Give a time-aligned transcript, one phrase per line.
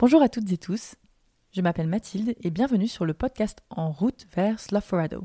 [0.00, 0.94] Bonjour à toutes et tous,
[1.52, 5.24] je m'appelle Mathilde et bienvenue sur le podcast En route vers Slough-Forado.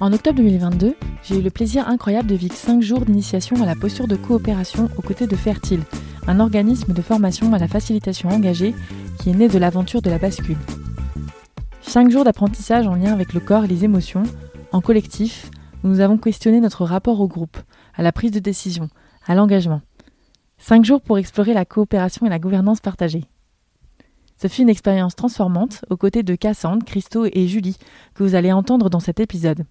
[0.00, 3.76] En octobre 2022, j'ai eu le plaisir incroyable de vivre 5 jours d'initiation à la
[3.76, 5.84] posture de coopération aux côtés de Fertile,
[6.26, 8.74] un organisme de formation à la facilitation engagée
[9.20, 10.58] qui est né de l'aventure de la bascule.
[11.94, 14.24] 5 jours d'apprentissage en lien avec le corps et les émotions,
[14.72, 15.48] en collectif,
[15.84, 17.56] où nous avons questionné notre rapport au groupe,
[17.94, 18.88] à la prise de décision,
[19.24, 19.80] à l'engagement.
[20.58, 23.22] 5 jours pour explorer la coopération et la gouvernance partagée.
[24.42, 27.78] Ce fut une expérience transformante aux côtés de Cassandre, Christo et Julie,
[28.14, 29.64] que vous allez entendre dans cet épisode.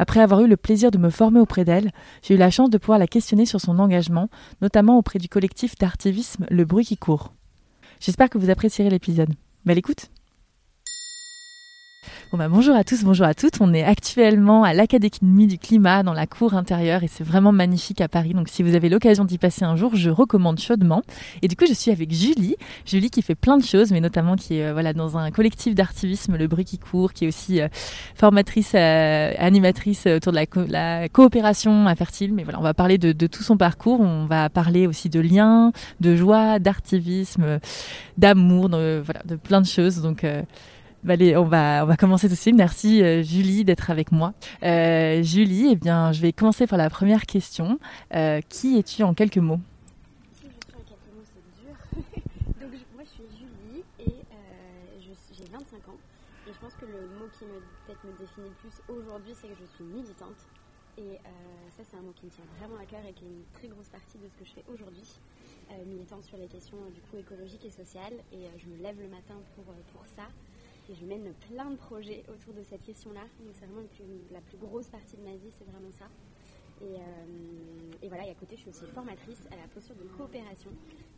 [0.00, 1.92] Après avoir eu le plaisir de me former auprès d'elle,
[2.22, 4.30] j'ai eu la chance de pouvoir la questionner sur son engagement,
[4.62, 7.32] notamment auprès du collectif d'artivisme Le Bruit qui court.
[8.00, 9.32] J'espère que vous apprécierez l'épisode.
[9.64, 10.08] Belle écoute
[12.32, 13.60] bah, bonjour à tous, bonjour à toutes.
[13.60, 18.00] On est actuellement à l'Académie du climat dans la cour intérieure et c'est vraiment magnifique
[18.00, 18.34] à Paris.
[18.34, 21.02] Donc si vous avez l'occasion d'y passer un jour, je recommande chaudement.
[21.42, 22.56] Et du coup, je suis avec Julie,
[22.86, 25.74] Julie qui fait plein de choses, mais notamment qui est euh, voilà dans un collectif
[25.74, 27.68] d'artivisme, le bruit qui court, qui est aussi euh,
[28.16, 32.34] formatrice, euh, animatrice autour de la, coopération à Fertile.
[32.34, 34.00] Mais voilà, on va parler de, tout son parcours.
[34.00, 37.60] On va parler aussi de liens, de joie, d'activisme,
[38.18, 40.02] d'amour, de, voilà, de plein de choses.
[40.02, 40.26] Donc
[41.04, 42.56] bah, on va, commencer tout de suite.
[42.56, 44.32] Merci euh, Julie d'être avec moi.
[44.62, 47.78] Euh, Julie, eh bien, je vais commencer par la première question.
[48.14, 49.60] Euh, qui es-tu en quelques mots?
[50.40, 51.76] Qui je suis en quelques mots, c'est dur.
[52.96, 54.14] Moi, je suis Julie et
[54.98, 55.60] j'ai 25
[55.92, 56.00] ans.
[56.46, 59.84] Je pense que le mot qui me définit le plus aujourd'hui, c'est que je suis
[59.84, 60.40] militante.
[60.96, 61.20] Et
[61.76, 63.68] ça, c'est un mot qui me tient vraiment à cœur et qui est une très
[63.68, 65.04] grosse partie de ce que je fais aujourd'hui.
[65.84, 68.16] militante sur les questions du coup écologiques et sociales.
[68.32, 69.36] Et je me lève le matin
[69.92, 70.32] pour ça.
[70.90, 73.22] Et je mène plein de projets autour de cette question-là.
[73.40, 73.86] Donc c'est vraiment
[74.32, 76.06] la plus grosse partie de ma vie, c'est vraiment ça.
[76.82, 80.04] Et, euh, et, voilà, et à côté, je suis aussi formatrice à la posture de
[80.16, 80.70] coopération.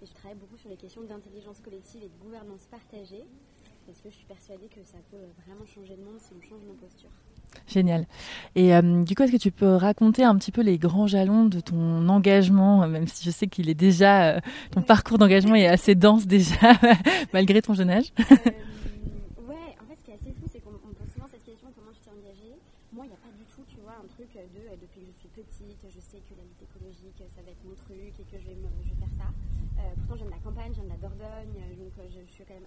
[0.03, 3.25] Et je travaille beaucoup sur les questions d'intelligence collective et de gouvernance partagée.
[3.87, 6.63] Parce que je suis persuadée que ça peut vraiment changer le monde si on change
[6.67, 7.11] nos postures.
[7.67, 8.07] Génial.
[8.55, 11.47] Et euh, du coup, est-ce que tu peux raconter un petit peu les grands jalons
[11.47, 14.41] de ton engagement, même si je sais qu'il est déjà, euh,
[14.73, 16.73] ton parcours d'engagement est assez dense déjà,
[17.33, 18.13] malgré ton jeune âge?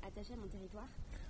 [0.05, 0.87] Attachée à mon territoire.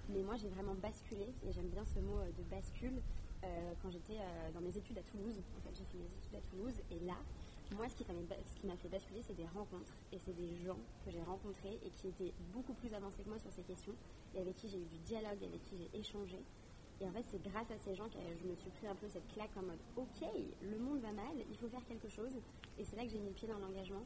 [0.10, 3.00] Mais moi, j'ai vraiment basculé, et j'aime bien ce mot euh, de bascule,
[3.46, 5.40] euh, quand j'étais euh, dans mes études à Toulouse.
[5.58, 7.16] En fait, j'ai fait mes études à Toulouse, et là,
[7.78, 8.04] moi, ce qui
[8.68, 9.94] m'a fait basculer, c'est des rencontres.
[10.12, 13.40] Et c'est des gens que j'ai rencontrés et qui étaient beaucoup plus avancés que moi
[13.40, 13.96] sur ces questions,
[14.36, 16.44] et avec qui j'ai eu du dialogue, avec qui j'ai échangé.
[17.02, 19.08] Et en fait, c'est grâce à ces gens que je me suis pris un peu
[19.08, 20.28] cette claque en mode Ok,
[20.62, 22.34] le monde va mal, il faut faire quelque chose.
[22.78, 24.04] Et c'est là que j'ai mis le pied dans l'engagement.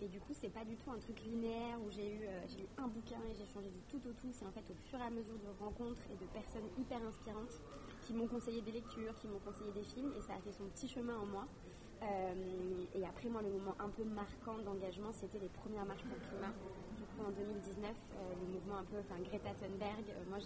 [0.00, 2.66] Et du coup, c'est pas du tout un truc linéaire où j'ai eu, euh, eu
[2.78, 4.32] un bouquin et j'ai changé du tout au tout.
[4.32, 7.60] C'est en fait au fur et à mesure de rencontres et de personnes hyper inspirantes
[8.02, 10.64] qui m'ont conseillé des lectures, qui m'ont conseillé des films et ça a fait son
[10.64, 11.46] petit chemin en moi.
[12.02, 16.18] Euh, et après, moi, le moment un peu marquant d'engagement, c'était les premières marches pour
[16.18, 16.52] le climat.
[16.98, 20.38] Du coup, en 2019, euh, le mouvement un peu, enfin Greta Thunberg, moi,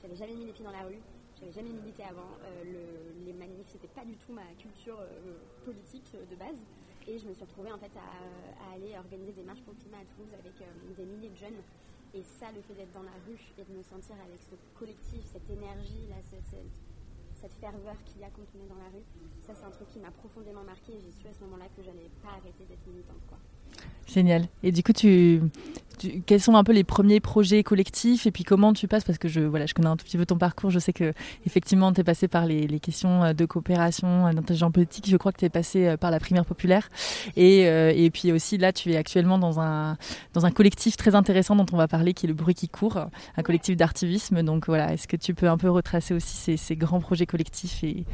[0.00, 1.00] j'avais jamais mis les pieds dans la rue.
[1.42, 2.38] J'avais jamais milité avant.
[2.62, 4.98] les manifs, c'était pas du tout ma culture
[5.64, 6.62] politique de base.
[7.08, 9.98] Et je me suis retrouvée en fait à, aller organiser des marches pour le climat
[9.98, 11.60] à Toulouse avec euh, des milliers de jeunes.
[12.14, 15.24] Et ça, le fait d'être dans la rue et de me sentir avec ce collectif,
[15.26, 19.02] cette énergie, là, cette, ferveur qu'il y a quand on est dans la rue,
[19.40, 22.08] ça c'est un truc qui m'a profondément marqué j'ai su à ce moment-là que j'allais
[22.22, 23.18] pas arrêter d'être militante.
[23.28, 23.38] Quoi.
[24.06, 24.46] Génial.
[24.62, 25.42] Et du coup, tu,
[26.26, 29.28] quels sont un peu les premiers projets collectifs et puis comment tu passes parce que
[29.28, 30.70] je voilà, je connais un tout petit peu ton parcours.
[30.70, 31.12] Je sais que
[31.46, 35.08] effectivement, tu es passé par les, questions euh, de coopération euh, d'intelligence politique.
[35.08, 36.88] Je crois que tu es passé euh, par la primaire populaire
[37.36, 39.96] et, et puis aussi là, tu es actuellement dans un
[40.34, 42.98] dans un collectif très intéressant dont on va parler qui est le bruit qui court,
[43.36, 44.42] un collectif d'artivisme.
[44.42, 48.04] Donc voilà, est-ce que tu peux un peu retracer aussi ces, grands projets collectifs et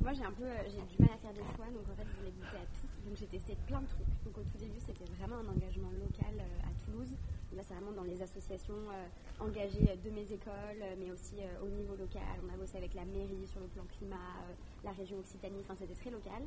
[0.00, 2.88] j'ai du mal à faire des choix donc en fait je voulais goûter à tout
[3.04, 6.34] donc j'ai testé plein de trucs donc au tout début c'était vraiment un engagement local
[6.64, 7.12] à Toulouse
[7.56, 8.22] là c'est vraiment dans les
[8.70, 12.76] associations euh, engagées de mes écoles mais aussi euh, au niveau local on a bossé
[12.76, 16.42] avec la mairie sur le plan climat euh, la région Occitanie enfin c'était très local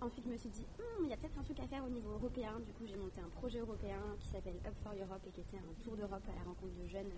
[0.00, 1.88] Ensuite, je me suis dit, hum, il y a peut-être un truc à faire au
[1.88, 2.60] niveau européen.
[2.66, 5.56] Du coup, j'ai monté un projet européen qui s'appelle Up for Europe et qui était
[5.56, 7.12] un tour d'Europe à la rencontre de jeunes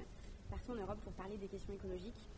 [0.51, 2.29] partout en Europe pour parler des questions écologiques.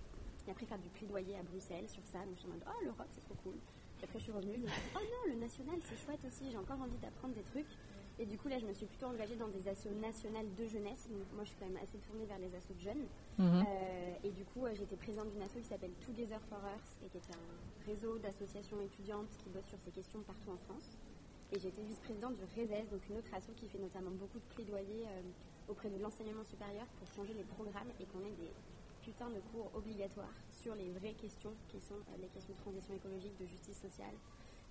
[0.46, 2.24] Et après, faire du plaidoyer à Bruxelles sur ça.
[2.24, 3.56] Donc, je suis en mode, oh, l'Europe, c'est trop cool.
[4.00, 4.62] Et après, je suis revenue.
[4.94, 6.50] oh non, le national, c'est chouette aussi.
[6.50, 7.74] J'ai encore envie d'apprendre des trucs.
[8.20, 11.06] Et du coup, là, je me suis plutôt engagée dans des assos nationales de jeunesse.
[11.08, 13.06] Donc, moi, je suis quand même assez tournée vers les assos de jeunes.
[13.38, 13.62] Mhm.
[13.62, 17.08] Euh, et du coup, euh, j'étais présidente d'une asso qui s'appelle Together for Earth et
[17.08, 20.98] qui est un réseau d'associations étudiantes qui bossent sur ces questions partout en France.
[21.52, 25.06] Et j'étais vice-présidente du RESES, donc une autre asso qui fait notamment beaucoup de plaidoyer
[25.06, 25.22] euh,
[25.70, 28.50] auprès de l'enseignement supérieur pour changer les programmes et qu'on ait des
[29.00, 33.32] putains de cours obligatoires sur les vraies questions qui sont les questions de transition écologique,
[33.40, 34.12] de justice sociale.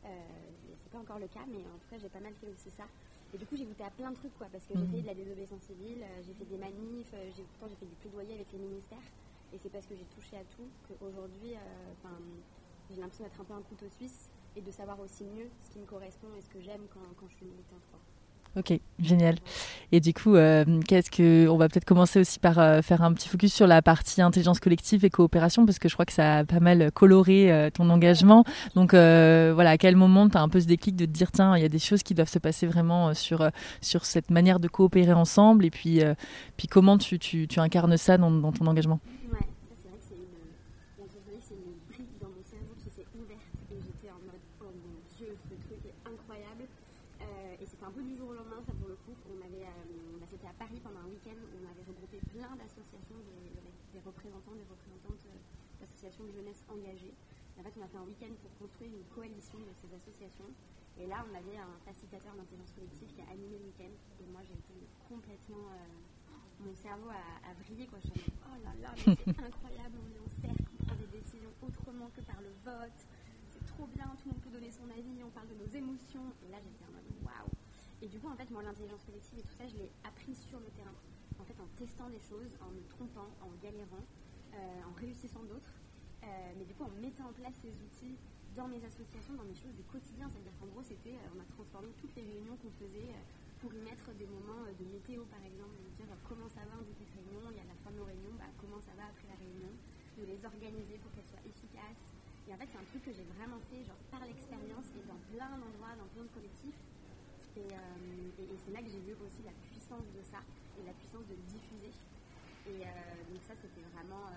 [0.03, 2.85] c'est pas encore le cas, mais en tout cas, j'ai pas mal fait aussi ça.
[3.33, 4.91] Et du coup, j'ai goûté à plein de trucs, quoi, parce que j'ai mhm.
[4.91, 8.35] fait de la désobéissance civile, euh, j'ai fait des manifs, euh, j'ai, fait du plaidoyer
[8.35, 9.03] avec les ministères.
[9.53, 12.09] Et c'est parce que j'ai touché à tout qu'aujourd'hui, euh,
[12.89, 15.79] j'ai l'impression d'être un peu un couteau suisse et de savoir aussi mieux ce qui
[15.79, 17.83] me correspond et ce que j'aime quand, quand je suis militante.
[17.91, 17.99] Quoi.
[18.57, 19.35] Ok, génial.
[19.91, 23.13] Et du coup, euh, qu'est-ce que on va peut-être commencer aussi par euh, faire un
[23.13, 26.39] petit focus sur la partie intelligence collective et coopération parce que je crois que ça
[26.39, 28.45] a pas mal coloré euh, ton engagement.
[28.73, 31.55] Donc voilà, à quel moment tu as un peu ce déclic de te dire tiens,
[31.55, 33.47] il y a des choses qui doivent se passer vraiment sur
[33.81, 35.63] sur cette manière de coopérer ensemble?
[35.63, 36.01] Et puis
[36.57, 38.99] puis comment tu, tu, tu incarnes ça dans, dans ton engagement?
[57.97, 60.49] Un week-end pour construire une coalition de ces associations.
[60.97, 63.93] Et là, on avait un facilitateur d'intelligence collective qui a animé le week-end.
[64.19, 64.75] Et moi, j'ai été
[65.07, 65.69] complètement.
[65.71, 67.85] Euh, mon cerveau a, brillé.
[67.85, 67.99] Quoi.
[68.01, 71.53] Je me oh là là, c'est incroyable, on est en cercle, on prend des décisions
[71.61, 72.99] autrement que par le vote.
[73.53, 76.33] C'est trop bien, tout le monde peut donner son avis, on parle de nos émotions.
[76.41, 77.53] Et là, j'étais en mode waouh.
[78.01, 80.59] Et du coup, en fait, moi, l'intelligence collective et tout ça, je l'ai appris sur
[80.59, 80.97] le terrain.
[81.37, 84.05] En fait, en testant des choses, en me trompant, en galérant,
[84.53, 85.76] euh, en réussissant d'autres.
[86.23, 88.17] Euh, mais du coup, en mettant en place ces outils
[88.55, 91.45] dans mes associations, dans mes choses du quotidien, c'est-à-dire qu'en gros, c'était, euh, on a
[91.53, 93.21] transformé toutes les réunions qu'on faisait euh,
[93.61, 96.85] pour y mettre des moments de météo, par exemple, de dire comment ça va en
[96.85, 99.05] début de réunion, il y a la fin de nos réunions, bah, comment ça va
[99.13, 99.69] après la réunion,
[100.17, 102.17] de les organiser pour qu'elles soient efficaces.
[102.49, 105.21] Et en fait, c'est un truc que j'ai vraiment fait genre, par l'expérience et dans
[105.29, 106.81] plein d'endroits, dans plein de collectifs.
[107.57, 107.65] Et,
[108.65, 110.41] c'est là que j'ai vu aussi la puissance de ça
[110.77, 111.89] et la puissance de diffuser.
[112.69, 114.29] Et donc ça, c'était vraiment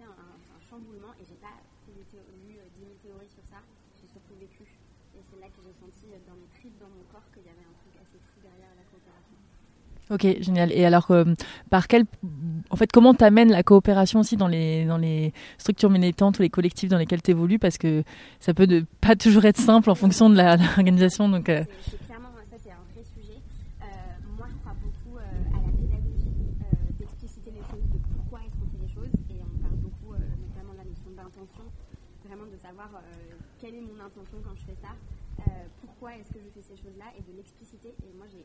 [0.00, 3.60] assez un, un, chamboulement et j'ai pas lu 10 000 théories sur ça,
[4.00, 4.64] j'ai surtout vécu.
[5.16, 7.66] Et c'est là que j'ai senti dans mes tripes, dans mon corps, qu'il y avait
[7.66, 9.36] un truc assez fou derrière la coopération.
[10.10, 10.72] Ok, génial.
[10.72, 11.24] Et alors, euh,
[11.68, 12.04] par quel,
[12.70, 16.50] en fait, comment t'amènes la coopération aussi dans les dans les structures militantes ou les
[16.50, 18.02] collectifs dans lesquels tu évolues Parce que
[18.40, 21.28] ça peut de, pas toujours être simple en fonction de l'organisation.
[21.28, 21.64] Donc, euh,
[34.14, 34.94] quand je fais ça,
[35.40, 37.94] euh, pourquoi est-ce que je fais ces choses-là et de l'expliciter.
[38.04, 38.44] Et moi, j'ai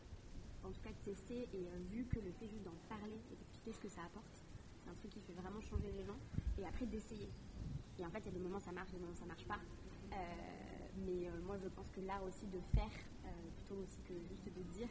[0.63, 3.73] en tout cas testé et euh, vu que le fait juste d'en parler et d'expliquer
[3.73, 4.45] ce que ça apporte,
[4.83, 6.17] c'est un truc qui fait vraiment changer les gens.
[6.57, 7.29] Et après, d'essayer.
[7.99, 9.59] Et en fait, il y a des moments ça marche, des moments ça marche pas.
[9.59, 10.15] Euh,
[11.05, 12.91] mais moi, je pense que là aussi, de faire,
[13.57, 14.89] plutôt aussi que juste de dire,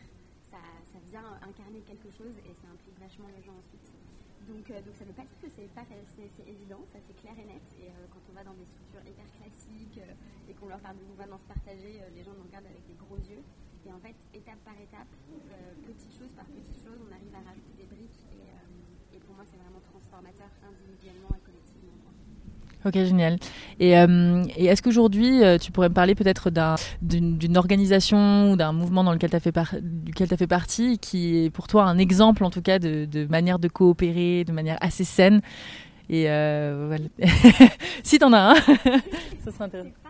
[0.50, 3.90] ça vient incarner quelque chose et ça implique vachement les gens ensuite.
[4.44, 5.84] Donc, euh, donc ça ne veut pas dire que c'est pas
[6.46, 7.64] évident, ça c'est clair et net.
[7.80, 10.98] Et euh, quand on va dans des structures hyper classiques euh, et qu'on leur parle
[10.98, 13.42] de gouvernance partagée, les gens nous regardent avec des gros yeux.
[13.86, 15.08] Et en fait, étape par étape,
[15.84, 18.24] petite chose par petite chose, on arrive à rajouter des briques.
[18.32, 21.63] Et, et pour moi, c'est vraiment transformateur individuellement et collectivement.
[22.86, 23.38] Ok, génial.
[23.80, 26.50] Et, euh, et est-ce qu'aujourd'hui, euh, tu pourrais me parler peut-être
[27.00, 31.44] d'une organisation ou d'un mouvement dans lequel tu as, fait duquel as fait partie, qui
[31.44, 35.04] est pour toi un exemple en tout cas de, manière de coopérer de manière assez
[35.04, 35.40] saine?
[36.10, 37.32] Et euh, voilà.
[38.02, 40.03] si tu en as un, ça serait intéressant.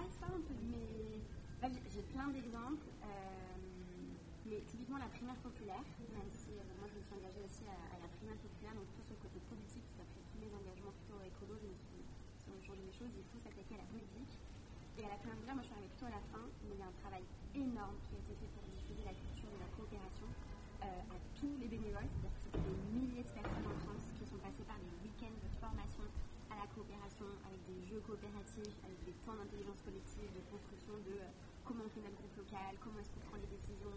[32.80, 33.90] Comment est-ce qu'on prend les décisions,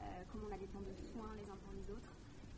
[0.00, 2.12] euh, comment on a des temps de soins les uns pour les autres.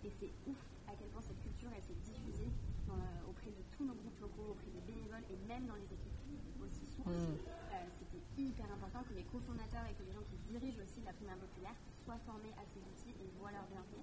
[0.04, 2.50] Et c'est ouf à quel point cette culture elle s'est diffusée
[2.90, 6.18] euh, auprès de tous nos groupes locaux, auprès des bénévoles et même dans les équipes
[6.58, 7.30] aussi sources.
[7.30, 7.38] Mm.
[7.38, 11.12] Euh, c'était hyper important que les cofondateurs et que les gens qui dirigent aussi la
[11.12, 14.02] primaire populaire soient formés à ces outils et voient leur bienfait.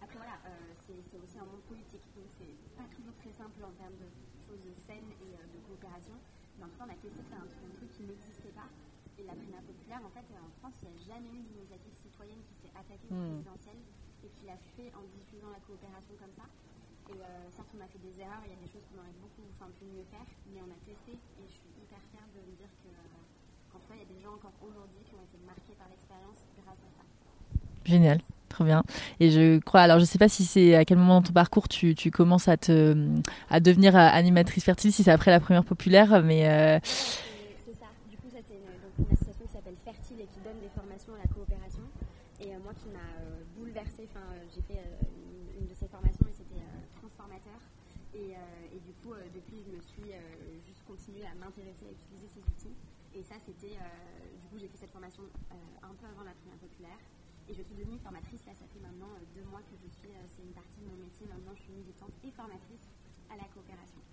[0.00, 0.36] Après voilà,
[0.84, 4.08] c'est aussi un monde politique, donc c'est pas toujours très simple en termes de
[4.44, 6.12] choses saines et de coopération.
[6.58, 8.68] Mais en tout cas, on a testé de faire un truc qui n'existait pas
[9.18, 12.42] Et la primaire populaire, en fait, en France, il n'y a jamais eu d'initiative citoyenne
[12.48, 13.44] qui s'est attaquée au mmh.
[13.44, 13.78] présidentiel
[14.24, 16.46] et qui l'a fait en diffusant la coopération comme ça.
[17.12, 19.18] Et euh, certes, on a fait des erreurs, il y a des choses qu'on aurait
[19.20, 22.40] beaucoup, enfin, pu mieux faire, mais on a testé et je suis hyper fière de
[22.40, 22.90] me dire que,
[23.70, 26.40] qu'en cas, il y a des gens encore aujourd'hui qui ont été marqués par l'expérience
[26.58, 27.04] grâce à ça.
[27.84, 28.24] Génial.
[28.54, 28.84] Très bien.
[29.18, 31.66] Et je crois, alors je sais pas si c'est à quel moment dans ton parcours
[31.66, 32.94] tu, tu commences à te
[33.50, 36.46] à devenir animatrice fertile, si c'est après la première populaire, mais.
[36.46, 36.78] Euh...
[37.66, 37.90] C'est ça.
[38.08, 38.70] Du coup, ça c'est une,
[39.02, 41.82] une, association qui s'appelle Fertile et qui donne des formations à la coopération.
[42.38, 44.22] Et euh, moi qui m'a euh, bouleversée, enfin
[44.54, 46.62] j'ai fait une, une, de ces formations et c'était
[47.02, 47.58] transformateur.
[48.14, 48.38] Et,
[48.70, 50.14] et, du coup, depuis, je me suis
[50.62, 52.76] juste continuée à m'intéresser à utiliser ces outils.
[53.10, 57.02] Et ça, c'était, du coup, j'ai fait cette formation un peu avant la première populaire.
[57.48, 60.08] Et je suis devenue formatrice, là ça fait maintenant euh, deux mois que je suis,
[60.08, 62.88] euh, c'est une partie de mon métier, maintenant je suis militante et formatrice
[63.28, 64.03] à la coopération.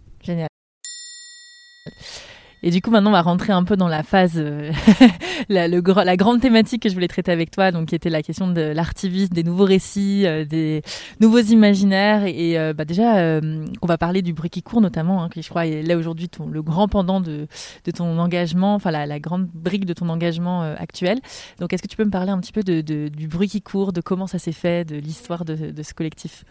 [2.63, 4.71] Et du coup, maintenant, on va rentrer un peu dans la phase, euh,
[5.49, 8.47] la, le, grande thématique que je voulais traiter avec toi, donc qui était la question
[8.51, 10.83] de l'artivisme, des nouveaux récits, euh, des
[11.19, 12.25] nouveaux imaginaires.
[12.25, 13.41] Et euh, bah, déjà,
[13.81, 16.29] on va parler du bruit qui court notamment, hein, qui je crois est là aujourd'hui
[16.51, 17.47] le grand pendant de,
[17.95, 21.19] ton engagement, enfin la, grande brique de ton engagement actuel.
[21.59, 24.01] Donc, est-ce que tu peux me parler un petit peu du bruit qui court, de
[24.01, 26.45] comment ça s'est fait, de l'histoire de, ce collectif?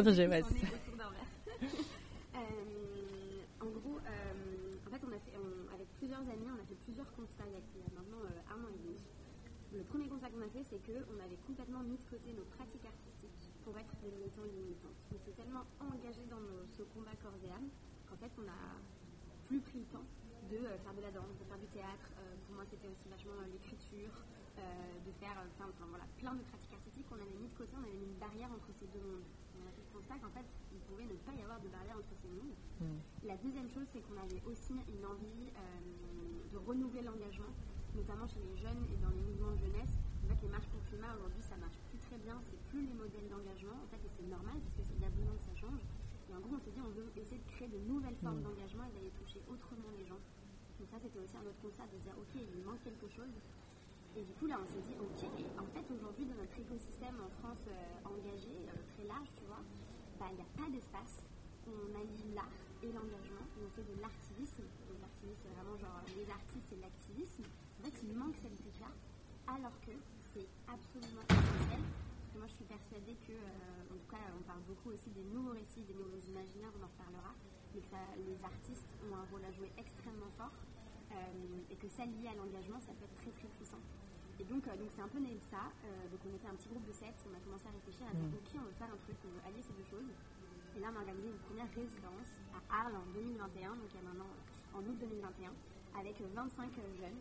[0.98, 1.24] Ouais.
[2.36, 6.66] euh, en gros, euh, en fait, on a fait, on, avec plusieurs amis, on a
[6.66, 8.96] fait plusieurs constats il y a maintenant euh, un an et demi.
[9.72, 12.86] Le premier constat qu'on a fait, c'est qu'on avait complètement mis de côté nos pratiques
[12.88, 14.96] artistiques pour être des militants et des militantes.
[15.12, 17.68] On s'est tellement engagé dans nos, ce combat corps et âme
[18.08, 18.80] qu'en fait, on n'a
[19.46, 20.08] plus pris le temps
[20.48, 22.08] de euh, faire de la danse, de faire du théâtre.
[22.16, 24.12] Euh, pour moi, c'était aussi vachement l'écriture,
[24.56, 24.62] euh,
[25.04, 28.00] de faire enfin, voilà, plein de pratiques artistiques qu'on avait mis de côté, on avait
[28.00, 29.28] mis une barrière entre ces deux mondes.
[29.60, 32.00] On a fait le constat qu'en fait, il pouvait ne pas y avoir de barrière
[32.00, 32.56] entre ces mondes.
[32.80, 33.28] Mm.
[33.28, 37.52] La deuxième chose, c'est qu'on avait aussi une envie de renouveler l'engagement,
[37.92, 40.00] notamment chez les jeunes et dans les mouvements de jeunesse.
[40.24, 42.86] En fait, les marches pour le climat, aujourd'hui, ça marche plus très bien, c'est plus
[42.86, 45.56] les modèles d'engagement, en fait, et c'est normal, parce qu'il y a besoin que ça
[45.58, 45.82] change.
[46.28, 48.48] Et en gros, on s'est dit, on veut essayer de créer de nouvelles formes mm.
[48.48, 50.20] d'engagement et d'aller toucher autrement les gens.
[50.78, 53.34] Donc ça, c'était aussi un autre constat de dire, ok, il manque quelque chose.
[54.14, 55.22] Et du coup, là, on s'est dit, ok,
[55.58, 59.62] en fait, aujourd'hui, dans notre écosystème en France euh, engagé, euh, très large, tu vois,
[60.18, 61.26] bah, il n'y a pas d'espace.
[61.66, 64.64] On allie l'art et l'engagement, on fait de l'artivisme.
[64.86, 67.44] Donc, l'artivisme, c'est vraiment genre les artistes et l'activisme.
[67.78, 68.90] En fait, il manque cette brique-là,
[69.50, 69.92] alors que
[70.30, 71.82] c'est absolument essentiel.
[72.38, 75.58] Moi, je suis persuadée que, euh, en tout cas, on parle beaucoup aussi des nouveaux
[75.58, 77.34] récits, des nouveaux imaginaires, on en reparlera,
[77.78, 80.52] que ça, les artistes ont un rôle à jouer extrêmement fort.
[81.08, 83.80] Euh, et que ça lié à l'engagement, ça peut être très très puissant.
[84.38, 85.72] Et donc, euh, donc c'est un peu né de ça.
[85.84, 88.12] Euh, donc on était un petit groupe de sept, on a commencé à réfléchir à
[88.12, 88.36] dire, mm.
[88.36, 90.04] ok, on veut faire un truc, on veut allier ces deux choses.
[90.76, 94.02] Et là, on a organisé une première résidence à Arles en 2021, donc il y
[94.04, 94.30] a maintenant
[94.76, 95.48] en août 2021,
[95.96, 97.18] avec 25 jeunes,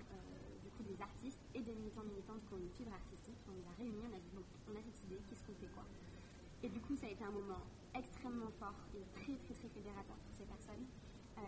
[0.62, 3.40] du coup des artistes et des militants militantes qui ont une fibre artistique.
[3.48, 5.72] On les a réunis, on a dit, bon, on a cette idée, qu'est-ce qu'on fait
[5.72, 5.88] quoi
[6.62, 7.64] Et du coup, ça a été un moment
[7.96, 10.86] extrêmement fort et très très très fédérateur pour ces personnes.
[11.38, 11.41] Euh,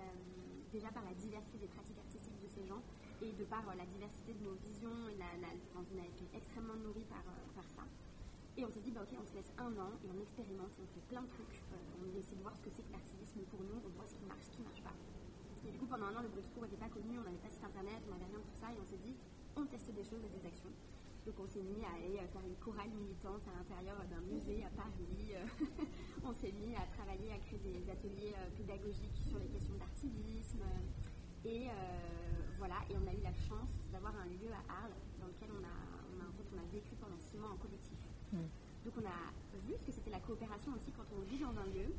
[0.72, 2.82] déjà par la diversité des pratiques artistiques de ces gens
[3.26, 4.94] et de par euh, la diversité de nos visions.
[5.18, 7.90] La, la, on a été extrêmement nourris par, euh, par ça.
[8.58, 10.88] Et on s'est dit, bah, ok, on se laisse un an et on expérimente, on
[10.94, 11.64] fait plein de trucs.
[11.74, 14.26] on essaie de voir ce que c'est que l'activisme pour nous, on voit ce qui
[14.26, 14.94] marche, ce qui ne marche pas.
[15.66, 17.64] Et du coup, pendant un an, le cours n'était pas connu, on n'avait pas site
[17.64, 19.16] internet, on n'avait rien de tout ça, et on s'est dit,
[19.56, 20.72] on teste des choses et des actions.
[21.26, 24.70] Donc on s'est mis à aller faire une chorale militante à l'intérieur d'un musée à
[24.76, 25.36] Paris.
[26.26, 30.64] on s'est mis à travailler, à créer des ateliers pédagogiques sur les questions d'artivisme.
[31.46, 31.72] Et euh,
[32.58, 35.64] voilà, et on a eu la chance d'avoir un lieu à Arles dans lequel on
[35.64, 35.76] a,
[36.12, 37.96] on a, en fait, on a vécu pendant six mois en collectif.
[38.34, 38.44] Mm.
[38.84, 39.32] Donc on a
[39.64, 41.96] vu ce que c'était la coopération aussi quand on vit dans un lieu.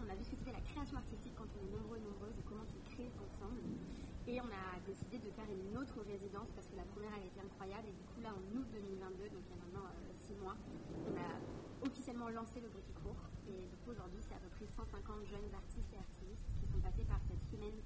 [0.00, 2.36] On a vu ce que c'était la création artistique quand on est nombreux et nombreuses
[2.40, 3.60] et comment on crée ensemble.
[4.24, 7.36] Et on a décidé de faire une autre résidence parce que la première a été
[7.36, 7.92] incroyable.
[7.92, 10.56] Et du coup, là, en août 2022, donc il y a maintenant euh, six mois,
[11.04, 11.36] on a
[11.84, 13.19] officiellement lancé le Bruit court.
[13.60, 16.80] Et du coup, aujourd'hui, c'est à peu près 150 jeunes artistes et activistes qui sont
[16.80, 17.76] passés par cette semaine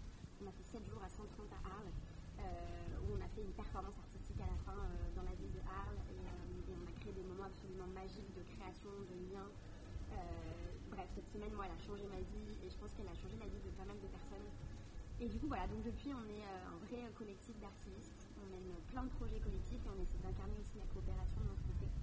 [0.42, 1.94] on a fait 7 jours à 130 à Arles,
[2.36, 5.52] euh, où on a fait une performance artistique à la fin euh, dans la ville
[5.56, 9.48] de Arles, euh, et, on a créé des moments absolument magiques de création, de liens.
[10.90, 13.34] bref, cette semaine, moi, elle a changé ma vie, et je pense qu'elle a changé
[13.40, 14.48] la vie de pas mal de personnes.
[15.18, 19.02] Et du coup, voilà, donc depuis, on est un vrai collectif d'artistes, on mène plein
[19.02, 21.94] de projets collectifs, et on essaie d'incarner aussi la coopération ce qu'on fait.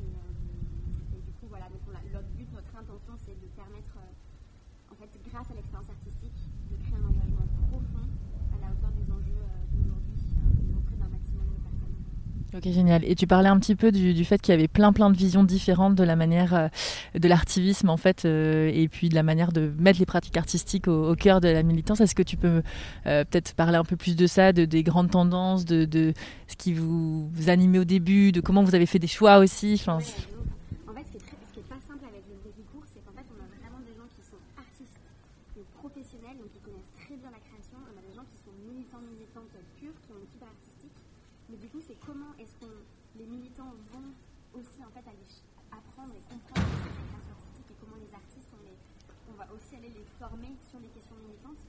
[0.00, 3.94] Et, du coup, voilà, donc notre but, notre intention, c'est de permettre
[4.90, 6.38] en fait, grâce à l'expérience artistique,
[6.70, 8.06] de créer un engagement profond
[8.54, 11.96] à la hauteur des enjeux euh, d'aujourd'hui euh, auprès d'un maximum de personnes.
[12.54, 13.04] Ok, génial.
[13.04, 15.44] Et tu parlais un petit peu du, fait qu'il y avait plein plein de visions
[15.44, 16.68] différentes de la manière euh,
[17.14, 20.88] de l'artivisme en fait, euh, et puis de la manière de mettre les pratiques artistiques
[20.88, 22.00] au, cœur de la militance.
[22.00, 22.62] Est-ce que tu peux
[23.06, 26.12] euh, peut-être parler un peu plus de ça, de, des grandes tendances, de,
[26.48, 29.74] ce qui vous, vous animait au début, de comment vous avez fait des choix aussi
[29.74, 29.98] enfin,
[30.96, 33.12] fait, ce qui, est très, ce qui est pas simple avec le cours, c'est qu'en
[33.12, 34.96] fait, on a vraiment des gens qui sont artistes,
[35.76, 37.76] professionnels, donc qui connaissent très bien la création.
[37.84, 40.96] On a des gens qui sont militants, militantes pures, qui ont une équipe artistique.
[41.52, 42.72] Mais du coup, c'est comment est-ce que
[43.20, 44.08] les militants vont
[44.56, 45.28] aussi en fait aller
[45.68, 48.76] apprendre et comprendre les créations artistiques et comment les artistes, on, les,
[49.28, 51.60] on va aussi aller les former sur les questions militantes.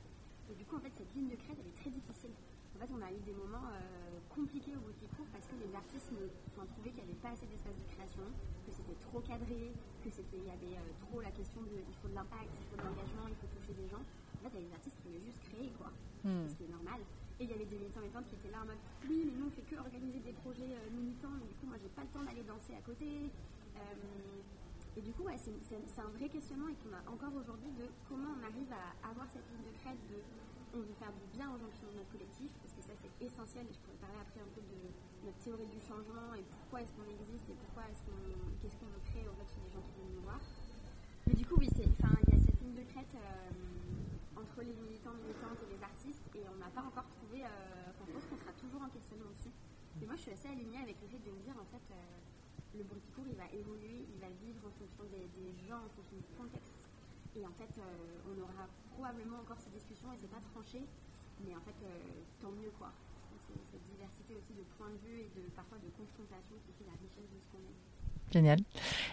[0.47, 2.31] Et du coup, en fait, cette ligne de crête, elle est très difficile.
[2.73, 5.55] En fait, on a eu des moments euh, compliqués au bout du cours parce que
[5.55, 8.27] les artistes ont trouvé qu'il n'y avait pas assez d'espace de création,
[8.67, 9.71] que c'était trop cadré,
[10.03, 12.67] que c'était, il y avait euh, trop la question de il faut de l'impact, il
[12.67, 14.03] faut de l'engagement, il faut toucher des gens.
[14.43, 15.89] En fait, il y a des artistes qui voulaient juste créer, quoi.
[16.27, 16.45] Hmm.
[16.51, 16.99] Ce qui est normal.
[17.39, 19.53] Et il y avait des militants qui étaient là en mode oui, mais nous on
[19.53, 22.25] fait que organiser des projets euh, militants, mais du coup moi j'ai pas le temps
[22.25, 23.31] d'aller danser à côté.
[24.97, 28.33] Et du coup, ouais, c'est un vrai questionnement et qu'on a encore aujourd'hui de comment
[28.33, 30.17] on arrive à avoir cette ligne de crête de
[30.73, 32.49] on veut faire du bien aux gens qui sont dans notre collectif,
[33.21, 34.79] essentiel et je pourrais parler après un peu de
[35.25, 38.17] notre théorie du changement et pourquoi est-ce qu'on existe et pourquoi est-ce qu'on
[38.61, 40.41] qu'est-ce qu'on veut créer en fait chez les gens qui viennent nous voir.
[41.25, 43.13] Mais du coup, oui, il y a cette ligne de crête.
[43.15, 43.47] Euh,
[44.37, 47.41] entre les militants, militantes et les artistes, et on n'a pas encore trouvé.
[47.41, 49.53] Euh, enfin, je pense qu'on sera toujours en questionnement dessus.
[49.99, 52.77] Mais moi, je suis assez alignée avec le fait de me dire, en fait, euh,
[52.77, 55.25] le court il va évoluer, il va vivre en fonction des,
[55.65, 56.77] gens, en fonction du contexte.
[57.33, 60.85] Et en fait, euh, on aura probablement encore ces discussions, et c'est pas tranché,
[61.41, 61.77] mais en fait,
[62.41, 62.93] tant mieux, quoi.
[68.33, 68.59] Génial.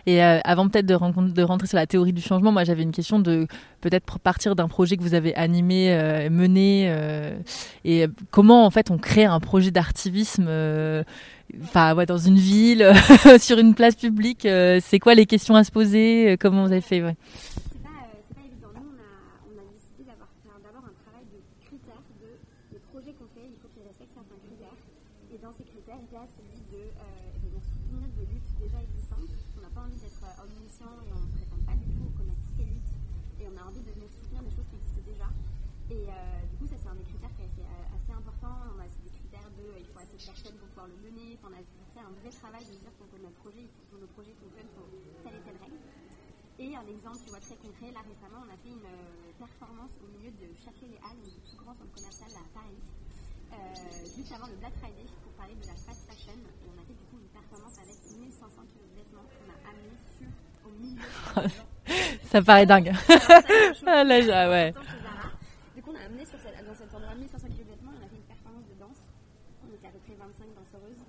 [0.07, 0.95] Et euh, avant peut-être de,
[1.43, 3.47] rentrer sur la théorie du changement, moi j'avais une question de
[3.81, 7.39] peut-être partir d'un projet que vous avez animé, euh, mené, euh,
[7.85, 12.93] et comment en fait on crée un projet d'artivisme, ouais, dans une ville,
[13.39, 14.49] sur une place publique.
[14.81, 17.03] c'est quoi les questions à se poser Comment vous avez fait.
[62.25, 62.93] Ça paraît dingue.
[63.87, 64.73] ah, là, ouais.
[65.77, 68.05] Du coup, on a amené sur cette, dans cet endroit 1500 kg de vêtements, on
[68.05, 69.01] a fait une performance de danse.
[69.63, 71.03] On était à peu près 25 danseuses.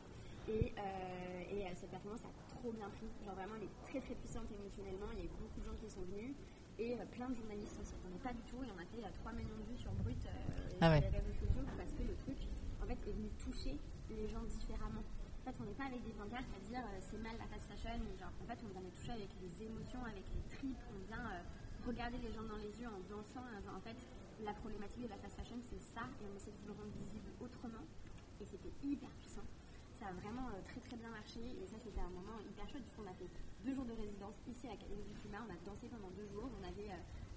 [0.47, 3.07] Et, euh, et euh, cette performance a trop bien pris.
[3.25, 5.09] Genre vraiment, elle est très très puissante émotionnellement.
[5.15, 6.35] Il y a eu beaucoup de gens qui sont venus.
[6.77, 8.59] Et euh, plein de journalistes on s'y attendait pas du tout.
[8.61, 12.05] Et on a fait 3 millions de vues sur Brut euh, ah les parce que
[12.05, 12.37] le truc,
[12.77, 13.73] en fait, est venu toucher
[14.13, 15.01] les gens différemment.
[15.01, 17.97] En fait, on n'est pas avec des pancartes à dire c'est mal la fast fashion.
[18.21, 21.41] Genre, en fait, on vient de toucher avec les émotions, avec les on vient euh,
[21.89, 23.41] regarder les gens dans les yeux en dansant.
[23.49, 23.97] en fait,
[24.45, 27.33] la problématique de la fast fashion, c'est ça, et on essaie de le rendre visible
[27.41, 27.85] autrement.
[28.37, 29.45] Et c'était hyper puissant.
[29.97, 32.85] Ça a vraiment euh, très très bien marché, et ça c'était un moment hyper chouette.
[32.85, 33.31] Du coup, on a fait
[33.65, 35.41] deux jours de résidence ici à l'Académie du Climat.
[35.41, 36.45] On a dansé pendant deux jours.
[36.45, 36.93] On avait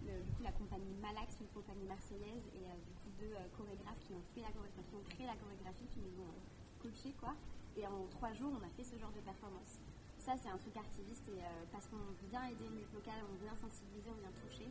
[0.06, 4.14] euh, du coup la compagnie Malax, une compagnie marseillaise, et du coup deux chorégraphes qui
[4.14, 6.36] ont fait la chorégraphie, qui ont créé la chorégraphie, qui nous ont
[6.78, 7.34] coachés quoi.
[7.74, 9.82] Et en trois jours, on a fait ce genre de performance
[10.28, 13.36] ça, c'est un truc artiviste et, euh, parce qu'on vient aider une lutte locale, on
[13.40, 14.68] vient sensibiliser, on vient toucher.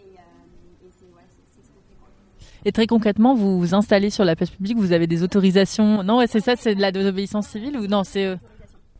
[0.00, 1.96] Et, euh, c'est ouais, ce qu'on fait.
[1.98, 2.08] Quoi.
[2.66, 6.18] Et très concrètement, vous vous installez sur la place publique, vous avez des autorisations Non,
[6.18, 8.36] ouais, c'est ça, c'est de la désobéissance civile ou non c'est euh...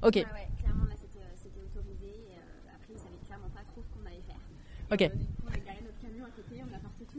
[0.02, 0.14] Ok.
[0.16, 0.24] Ouais,
[0.61, 2.09] clairement, là, c'était autorisé.
[2.09, 4.40] Et, euh, après, ils savaient clairement pas trop ce qu'on allait faire.
[4.90, 5.02] Ok.
[5.02, 6.62] Euh, du coup, on a garé notre camion à côté,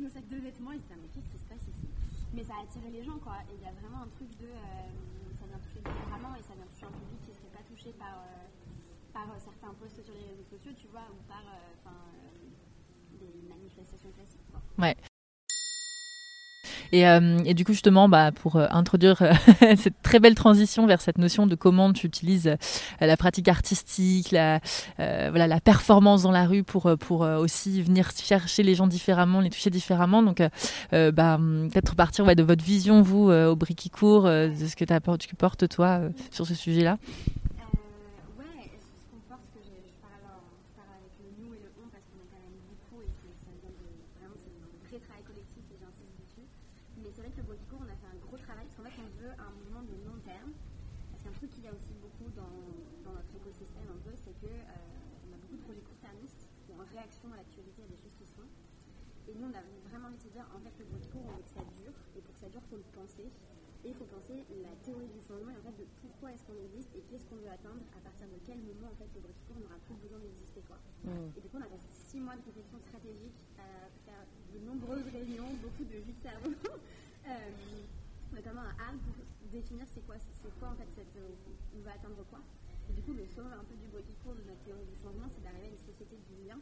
[0.09, 1.87] sacs de vêtements et mais qu'est-ce qui se passe ici?
[2.33, 3.37] Mais ça a attiré les gens, quoi.
[3.53, 4.51] Il y a vraiment un truc de.
[5.33, 7.91] ça vient toucher différemment et ça vient toucher un public qui ne serait pas touché
[7.97, 8.23] par
[9.17, 13.41] par euh, certains posts sur les réseaux sociaux, tu vois, ou par euh, euh, des
[13.49, 14.45] manifestations classiques.
[14.51, 14.61] Quoi.
[14.77, 14.95] Ouais.
[16.91, 19.17] Et, euh, du coup, justement, bah, pour euh, introduire
[19.77, 22.55] cette très belle transition vers cette notion de comment tu utilises
[22.99, 24.59] la pratique artistique, la,
[24.97, 29.49] voilà, la performance dans la rue pour, pour aussi venir chercher les gens différemment, les
[29.49, 30.23] toucher différemment.
[30.23, 30.41] Donc,
[30.91, 34.85] bah, peut-être partir ouais, de votre vision, vous, au Briquicourt, de ce que
[35.17, 36.97] tu portes, toi, sur ce sujet-là.
[51.27, 52.55] un truc qu'il y a aussi beaucoup dans,
[53.03, 56.87] dans, notre écosystème un peu, c'est que on a beaucoup de projets court-termistes qui en
[56.87, 58.47] réaction à l'actualité à des choses qui se font.
[59.27, 61.35] Et nous, on a vraiment envie de se dire, en fait, le bruit court, on
[61.35, 61.91] veut que ça dure.
[62.15, 63.27] Et pour que ça dure, il faut le penser.
[63.83, 66.57] Et il faut penser la théorie du changement et en fait de pourquoi est-ce qu'on
[66.57, 69.57] existe et qu'est-ce qu'on veut atteindre, à partir de quel moment en fait le court
[69.57, 70.61] n'aura plus besoin d'exister.
[70.69, 70.77] Quoi.
[71.33, 74.23] Et du coup, on a passé six mois de réflexion stratégique à faire
[74.53, 76.53] de nombreuses réunions, beaucoup de vie de cerveau,
[77.25, 77.33] euh,
[78.31, 79.17] notamment à Arles pour
[79.49, 82.39] définir c'est quoi, c'est quoi en fait cette, on veut atteindre quoi.
[82.89, 85.27] Et du coup, le sommet un peu du bruit court de notre théorie du changement,
[85.33, 86.61] c'est d'arriver à une société du lien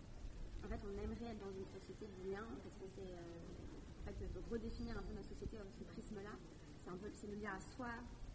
[0.65, 4.05] en fait, on aimerait être dans une société du lien, parce que c'est euh, en
[4.09, 6.33] fait, de redéfinir un peu notre société avec ce prisme-là.
[6.81, 7.93] C'est un peu c'est le lien à soi,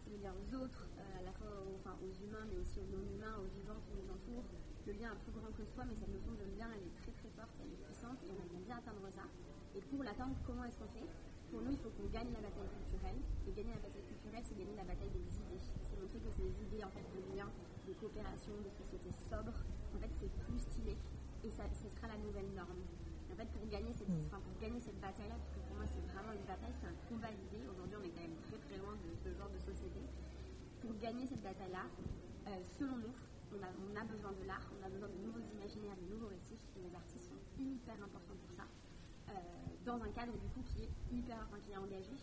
[0.09, 2.89] le lien aux autres, euh, à la fois aux, enfin, aux, humains, mais aussi aux
[2.89, 4.49] non-humains, aux vivants qui nous entourent.
[4.87, 7.13] Le lien est plus grand que soi, mais cette notion de lien, elle est très
[7.13, 9.29] très forte, elle est puissante, et on aimerait bien atteindre ça.
[9.77, 11.05] Et pour l'atteindre, comment est-ce qu'on fait?
[11.53, 13.19] Pour nous, il faut qu'on gagne la bataille culturelle.
[13.45, 15.61] Et gagner la bataille culturelle, c'est gagner la bataille des idées.
[15.83, 17.47] C'est montrer que ces idées en fait, de lien,
[17.85, 19.53] de coopération, de société sobre,
[19.93, 20.95] en fait, c'est plus stylé
[21.43, 22.85] et ça, ce sera la nouvelle norme.
[23.31, 24.29] En fait, pour gagner cette, mm.
[24.29, 27.31] pour gagner cette bataille-là, parce que pour moi c'est vraiment une bataille, c'est un combat
[27.31, 27.65] d'idées.
[27.65, 30.01] Aujourd'hui, on est quand même très très loin de ce genre de société.
[30.81, 31.85] Pour gagner cette bataille-là,
[32.47, 33.13] euh, selon nous,
[33.53, 36.81] on a, besoin de l'art, on a besoin de nouveaux imaginaires, de nouveaux récits, et
[36.81, 38.65] les artistes sont hyper importants pour ça,
[39.29, 39.33] euh,
[39.85, 42.15] dans un cadre du coup qui est hyper, qui est engagé.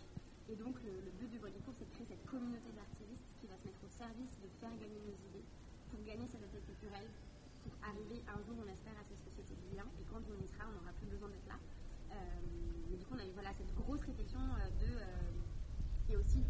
[0.49, 3.69] Et donc le, but du Cours, c'est de créer cette communauté d'artistes qui va se
[3.69, 5.45] mettre au service de faire gagner nos idées,
[5.93, 7.09] pour gagner cette bataille culturelle,
[7.85, 9.85] arriver un jour, on espère, à cette société du lien.
[10.01, 11.61] Et quand on y sera, on n'aura plus besoin d'être là.
[12.13, 12.17] Euh,
[12.89, 14.91] mais du coup, on a eu voilà, cette grosse réflexion euh, de.
[16.11, 16.41] Et aussi,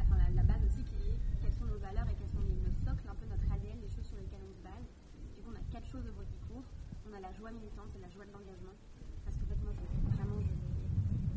[0.00, 2.72] enfin, la, base aussi qui est quelles sont nos valeurs et quels sont les, nos
[2.72, 4.88] socles, un peu notre ADN, les choses sur lesquelles on se base.
[5.36, 6.64] Du coup, on a quatre choses au bout du cours.
[7.08, 8.76] On a la joie militante et la joie de l'engagement.
[9.24, 9.84] Parce qu'en fait, moi, je,
[10.16, 10.52] vraiment, je,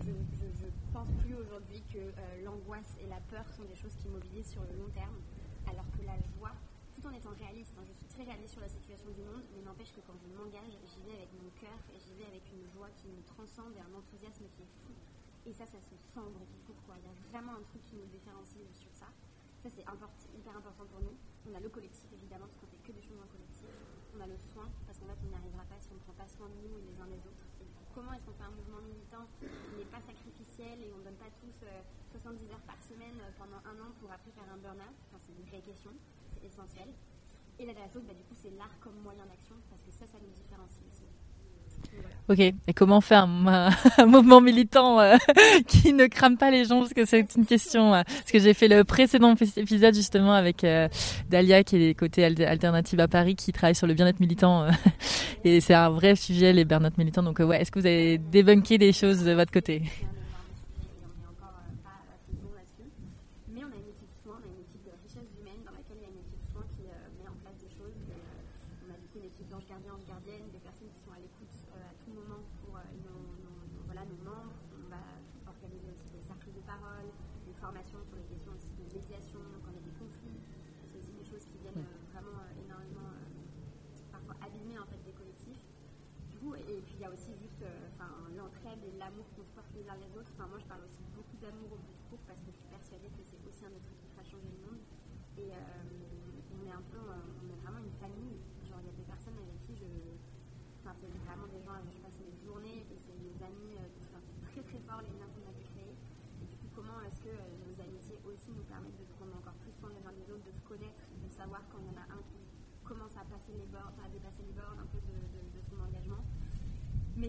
[0.05, 2.13] je, pense plus aujourd'hui que
[2.45, 5.19] l'angoisse et la peur sont des choses qui mobilisent sur le long terme,
[5.67, 6.55] alors que la joie,
[6.95, 9.61] tout en étant réaliste, hein, je suis très réaliste sur la situation du monde, mais
[9.61, 12.63] n'empêche que quand je m'engage, j'y vais avec mon cœur et j'y vais avec une
[12.71, 14.93] joie qui me transcende et un enthousiasme qui est fou.
[15.45, 16.33] Et ça, ça se sent au
[16.65, 16.97] court, quoi.
[16.97, 19.05] Il y a vraiment un truc qui nous différencie sur ça.
[19.61, 21.13] Ça, c'est hyper important pour nous.
[21.45, 23.69] On a le collectif, évidemment, parce qu'on fait que des choses en collectif.
[24.17, 26.17] On a le soin, parce qu'en fait, on n'y arrivera pas si on ne prend
[26.17, 27.45] pas soin de nous et les uns des autres.
[27.93, 29.45] Comment est-ce qu'on fait un mouvement militant qui
[29.77, 31.53] n'est pas sacrificiel et on ne donne pas tous
[32.11, 34.97] 70 euh, heures par semaine euh, pendant un an pour après faire un burn-out?
[35.21, 35.93] C'est une vraie question
[36.43, 36.89] essentiel.
[37.57, 40.05] Et la dernière chose, bah, du coup, c'est l'art comme moyen d'action, parce que ça,
[40.05, 41.07] ça nous différencie aussi.
[42.27, 45.15] Ok, et comment faire un, mouvement militant euh,
[45.67, 47.93] qui ne crame pas les gens Parce que c'est une question.
[47.93, 50.87] Euh, parce que j'ai fait le précédent épisode justement avec euh,
[51.29, 54.65] Dalia, qui est côté alternative à Paris, qui travaille sur le bien-être militant.
[55.43, 57.21] et c'est un vrai sujet, les burn-out militants.
[57.21, 59.83] Donc, ouais, est-ce que vous avez débunké des choses de votre côté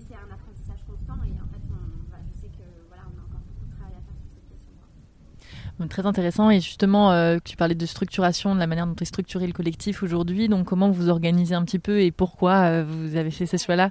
[0.06, 3.66] c'est un apprentissage constant et en fait, je sais que voilà, on a encore beaucoup
[3.66, 4.46] de travail à faire sur cette
[5.84, 9.46] très intéressant et justement, euh, tu parlais de structuration, de la manière dont est structuré
[9.46, 10.48] le collectif aujourd'hui.
[10.48, 13.90] Donc, comment vous organisez un petit peu et pourquoi euh, vous avez fait ces choix-là?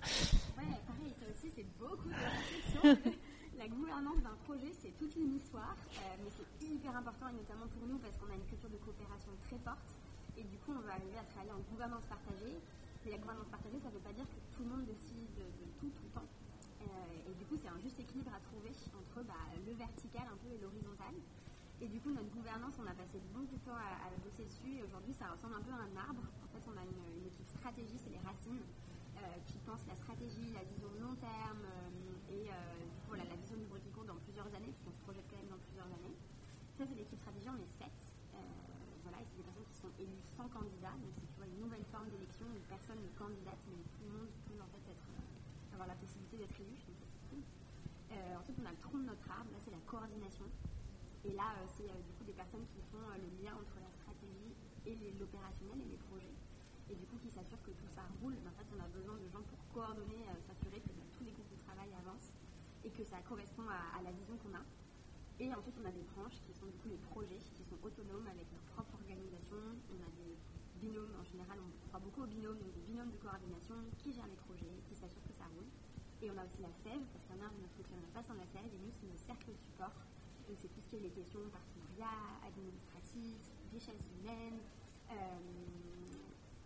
[0.58, 2.13] Ouais, pareil, ça aussi, c'est beaucoup de
[2.89, 3.21] réflexion.
[3.60, 7.69] la gouvernance d'un projet, c'est toute une histoire, euh, mais c'est hyper important et notamment
[7.69, 9.86] pour nous parce qu'on a une culture de coopération très forte
[10.36, 12.58] et du coup, on veut arriver à travailler en gouvernance partagée.
[13.06, 15.30] Mais la gouvernance partagée, ça ne veut pas dire que tout le monde décide
[17.65, 21.15] c'est un juste équilibre à trouver entre bah, le vertical un peu et l'horizontal.
[21.82, 24.80] Et du coup, notre gouvernance, on a passé beaucoup de temps à, bosser dessus.
[24.80, 26.21] Et aujourd'hui, ça ressemble un peu à un arbre.
[26.21, 30.53] En fait, on a une, équipe stratégie, c'est les racines, euh, qui pense la stratégie,
[30.53, 32.53] la vision long terme euh, et euh,
[33.09, 35.89] voilà, la vision du Brutico dans plusieurs années, puisqu'on se projette quand même dans plusieurs
[35.89, 36.13] années.
[36.77, 37.97] Ça, c'est l'équipe stratégie, on est sept.
[39.01, 40.93] voilà, et c'est des personnes qui sont élues sans candidat.
[41.01, 44.61] Donc, c'est une nouvelle forme d'élection où personne ne candidate, mais tout le monde peut
[44.61, 45.09] en fait être,
[45.73, 46.77] avoir la possibilité d'être élu.
[48.13, 50.45] Euh, ensuite, on a le tronc de notre arbre, là c'est la coordination.
[51.25, 53.74] Et là, euh, c'est euh, du coup des personnes qui font le lien entre
[54.86, 56.36] et l'opérationnel et les projets.
[56.89, 58.38] Et du coup, qui s'assure que tout ça roule.
[58.45, 61.62] en fait, on a besoin de gens pour coordonner, s'assurer que tous les groupes de
[61.65, 62.30] travail avancent
[62.86, 64.62] et que ça correspond à, la vision qu'on a.
[65.41, 68.30] Et ensuite, on a des branches qui sont du coup les projets, qui sont autonomes
[68.30, 69.58] avec leur propre organisation.
[69.89, 70.38] On a des
[70.80, 74.30] binômes, en général, on croit beaucoup aux binômes, donc des binômes de coordination qui gèrent
[74.30, 75.67] les projets, qui s'assurent que ça roule.
[76.21, 78.69] Et on a aussi la sève, parce qu'un arbre ne fonctionnerait pas sans la sève,
[78.69, 79.98] et nous, c'est le cercle de support.
[80.48, 83.41] Donc, c'est tout ce qui est les questions partenariat, administratif,
[83.74, 84.62] richesse humaine.
[85.12, 85.15] Euh,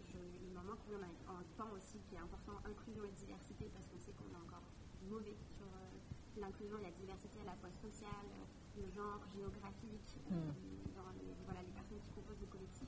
[0.08, 3.88] je, il m'en manque un, un temps aussi qui est important, inclusion et diversité, parce
[3.88, 4.64] qu'on sait qu'on est encore
[5.10, 8.30] mauvais sur euh, l'inclusion et la diversité à la fois sociale,
[8.78, 10.96] de genre, géographique, euh, mm.
[10.96, 12.88] dans les, voilà, les personnes qui composent le collectif.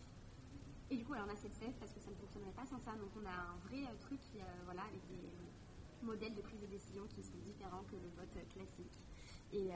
[0.90, 2.92] Et du coup, on a cette sève parce que ça ne fonctionnerait pas sans ça.
[3.00, 5.24] Donc, on a un vrai truc qui, voilà, avec des
[6.04, 9.00] modèles de prise de décision qui sont différents que le vote classique.
[9.54, 9.76] Et, euh,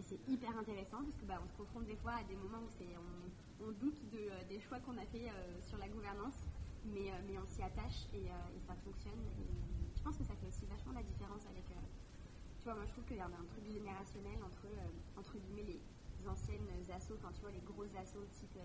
[0.00, 3.66] c'est hyper intéressant parce que bah, se confronte des fois à des moments où on,
[3.66, 6.44] on, doute euh, des choix qu'on a fait euh, sur la gouvernance,
[6.84, 8.28] mais, mais on s'y attache et,
[8.60, 9.18] ça fonctionne.
[9.40, 9.48] Et
[9.96, 11.64] je pense que ça fait aussi vachement la différence avec.
[11.66, 14.68] tu vois, moi je trouve qu'il y a un truc générationnel entre,
[15.18, 18.58] entre guillemets, les anciennes assos, enfin tu vois, les gros assos type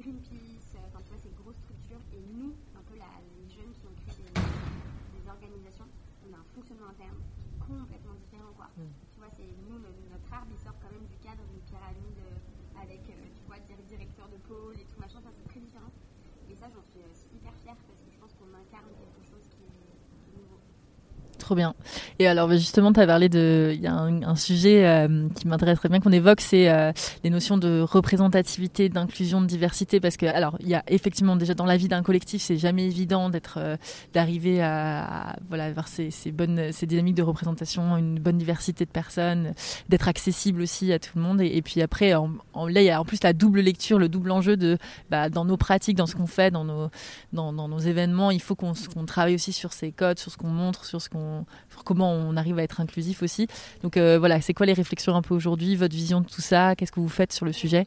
[0.00, 3.94] Greenpeace, enfin tu vois, ces grosses structures, et nous, un peu les jeunes qui ont
[4.08, 5.86] créé des organisations
[6.28, 7.16] on a un fonctionnement interne
[7.78, 8.52] complètement différent.
[8.56, 8.68] Quoi.
[8.76, 8.90] Mm.
[9.14, 12.82] Tu vois, c'est nous, notre, arbre, il sort quand même du cadre d'une pyramide euh,
[12.82, 15.18] avec, euh, tu vois, directeur de pôle et tout machin.
[15.20, 15.92] Enfin, c'est très différent.
[16.50, 19.46] Et ça, j'en suis euh, hyper fière parce que je pense qu'on incarne quelque chose
[19.50, 19.59] qui.
[21.50, 21.74] Trop bien.
[22.20, 25.48] Et alors bah, justement, tu as parlé de, il y a un, sujet euh, qui
[25.48, 26.92] m'intéresserait bien qu'on évoque, c'est euh,
[27.24, 31.54] les notions de représentativité, d'inclusion, de diversité, parce que alors il y a effectivement déjà
[31.54, 33.76] dans la vie d'un collectif, c'est jamais évident d'être, euh,
[34.14, 39.54] d'arriver à, voilà avoir ces, bonnes, ces dynamiques de représentation, une bonne diversité de personnes,
[39.88, 41.40] d'être accessible aussi à tout le monde.
[41.40, 44.56] Et, puis après, là il y a en plus la double lecture, le double enjeu
[44.56, 44.78] de
[45.10, 46.90] bah, dans nos pratiques, dans ce qu'on fait, dans nos,
[47.32, 48.72] dans, nos événements, il faut qu'on
[49.04, 51.39] travaille aussi sur ces codes, sur ce qu'on montre, sur ce qu'on
[51.84, 53.46] comment on arrive à être inclusif aussi.
[53.82, 56.74] Donc euh, voilà, c'est quoi les réflexions un peu aujourd'hui, votre vision de tout ça?
[56.76, 57.86] Qu'est-ce que vous faites sur le sujet?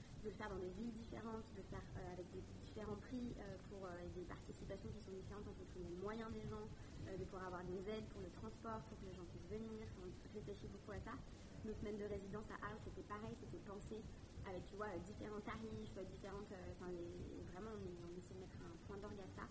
[0.23, 3.35] de le faire dans des villes différentes, de le faire euh, avec des différents prix
[3.69, 3.83] pour
[4.15, 6.63] des participations qui sont différentes en fonction des moyens des gens,
[7.03, 10.07] de pouvoir avoir des aides pour le transport, pour que les gens puissent venir, on
[10.33, 11.11] réfléchit beaucoup à ça.
[11.67, 13.99] Nos semaines de résidence à Arles, c'était pareil, c'était pensé
[14.47, 16.47] avec tu vois, différents tarifs, différentes.
[16.79, 16.89] Enfin,
[17.51, 19.45] vraiment, on, on essaie de mettre un point d'orgue à ça.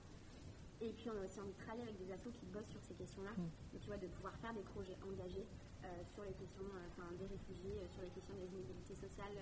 [0.80, 2.94] Et puis on a aussi envie de travailler avec des assos qui bossent sur ces
[2.94, 3.32] questions-là.
[3.36, 3.78] Mm.
[3.80, 5.69] tu vois, de pouvoir faire des projets engagés euh,
[6.04, 9.36] sur les questions euh, des réfugiés, euh, sur les questions des inégalités sociales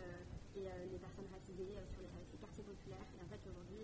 [0.55, 3.07] et les personnes racisées, sur les, quartiers populaires.
[3.14, 3.83] Et en fait, aujourd'hui,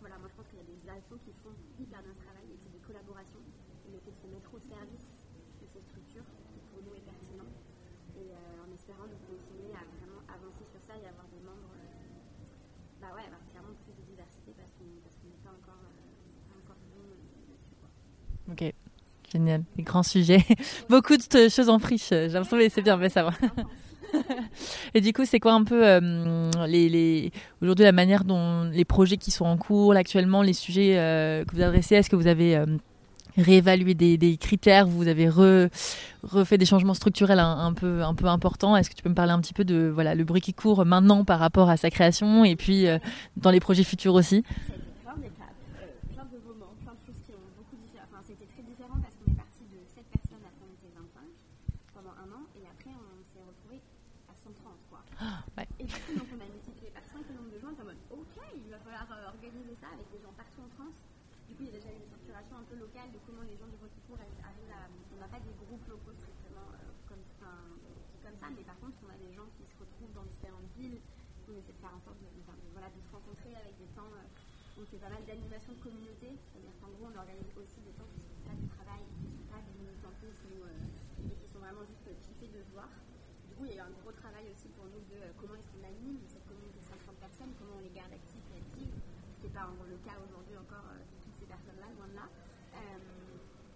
[0.00, 2.44] voilà, moi je pense qu'il y a des assos qui font hyper bien ce travail
[2.48, 3.40] et c'est des collaborations.
[3.84, 5.28] Et le de se mettre au service
[5.60, 7.48] de ces structures, qui pour nous est pertinent.
[8.16, 11.72] Et en espérant de continuer à vraiment avancer sur ça et avoir des membres,
[13.00, 15.80] bah ouais, avoir clairement plus de diversité parce qu'on n'est pas encore
[18.50, 18.64] Ok,
[19.32, 20.44] génial, des grands sujets.
[20.88, 23.32] Beaucoup de choses en friche, j'ai l'impression que c'est bien, mais ça va.
[24.94, 27.30] Et du coup, c'est quoi un peu euh, les,
[27.62, 31.54] aujourd'hui la manière dont les projets qui sont en cours, actuellement, les sujets euh, que
[31.54, 32.66] vous adressez Est-ce que vous avez euh,
[33.36, 38.76] réévalué des, critères Vous avez refait des changements structurels un, peu, un peu importants?
[38.76, 40.84] Est-ce que tu peux me parler un petit peu de voilà, le bruit qui court
[40.84, 42.86] maintenant par rapport à sa création et puis
[43.36, 44.42] dans les projets futurs aussi?
[89.66, 92.30] Le cas aujourd'hui encore de toutes ces personnes-là, loin de là.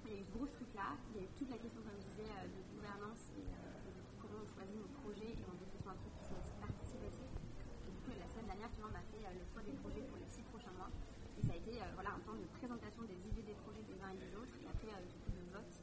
[0.07, 1.99] il y a eu ce gros truc-là, il y a eu toute la question, comme
[1.99, 3.91] je disais, de gouvernance et, de
[4.23, 6.39] comment on choisit nos projets et on veut que ce soit un truc qui soit
[6.63, 7.27] participatif.
[7.27, 10.07] Et du coup, la semaine dernière, tu vois, on a fait le choix des projets
[10.07, 10.91] pour les six prochains mois.
[11.35, 14.15] Et ça a été voilà, un temps de présentation des idées des projets des uns
[14.15, 15.75] et des autres, et après, du coup, de vote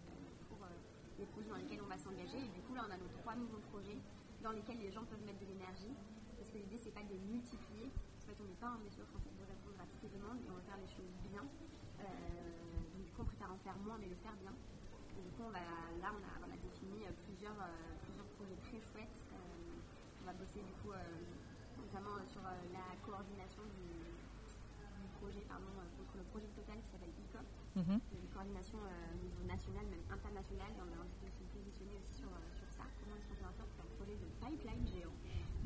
[0.48, 2.40] pour les projets dans lesquels on va s'engager.
[2.40, 4.00] Et du coup, là, on a nos trois nouveaux projets
[4.40, 5.92] dans lesquels les gens peuvent mettre de l'énergie.
[6.40, 7.92] Parce que l'idée, c'est pas de multiplier.
[7.92, 9.69] En fait, on n'est pas un métier français de répondre
[10.08, 11.44] demandes et on veut faire les choses bien.
[11.44, 12.04] Euh,
[12.96, 14.54] donc, du coup, on préfère en faire moins, mais le faire bien.
[15.18, 15.60] Et du coup, on va,
[16.00, 19.20] là, on a, on a défini plusieurs, euh, plusieurs projets très chouettes.
[19.36, 20.94] Euh, on va bosser, du coup,
[21.80, 27.48] notamment sur la coordination du, du projet, pardon, contre le projet total qui s'appelle ICOP.
[27.76, 28.00] Mhm.
[28.00, 30.70] Une coordination au niveau national, même international.
[30.76, 32.84] Et on a envie de se positionner aussi sur, sur ça.
[33.00, 35.16] Comment est-ce qu'on en sorte qu'un projet de pipeline géant?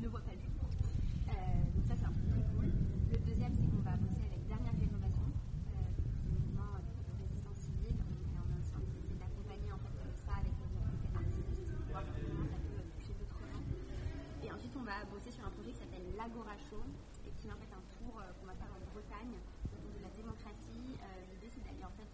[0.00, 1.34] Ne voit pas le jour euh,
[1.74, 2.70] Donc ça, c'est un peu très cool.
[3.10, 5.28] Le deuxième, c'est qu'on va bosser avec Dernière Rénovation.
[5.28, 7.98] Euh, c'est le mouvement de résistance civile.
[8.00, 11.90] On, on a aussi envie d'essayer d'accompagner en fait, ça avec le côté artistique pour
[11.94, 13.64] voir comment ça peut toucher d'autres gens.
[14.42, 16.82] Et ensuite, on va bosser sur un projet qui s'appelle l'Agora Show
[17.24, 19.34] et qui est en fait un tour euh, qu'on va faire en Bretagne
[19.72, 20.98] autour de la démocratie.
[20.98, 22.10] Euh, L'idée, c'est d'aller en fait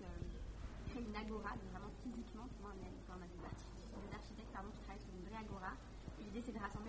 [0.93, 2.45] créer une agora, donc vraiment physiquement.
[2.53, 5.25] Tu vois, on a, on a des architectes, des architectes pardon, qui travaillent sur une
[5.25, 5.73] vraie agora.
[6.21, 6.25] Et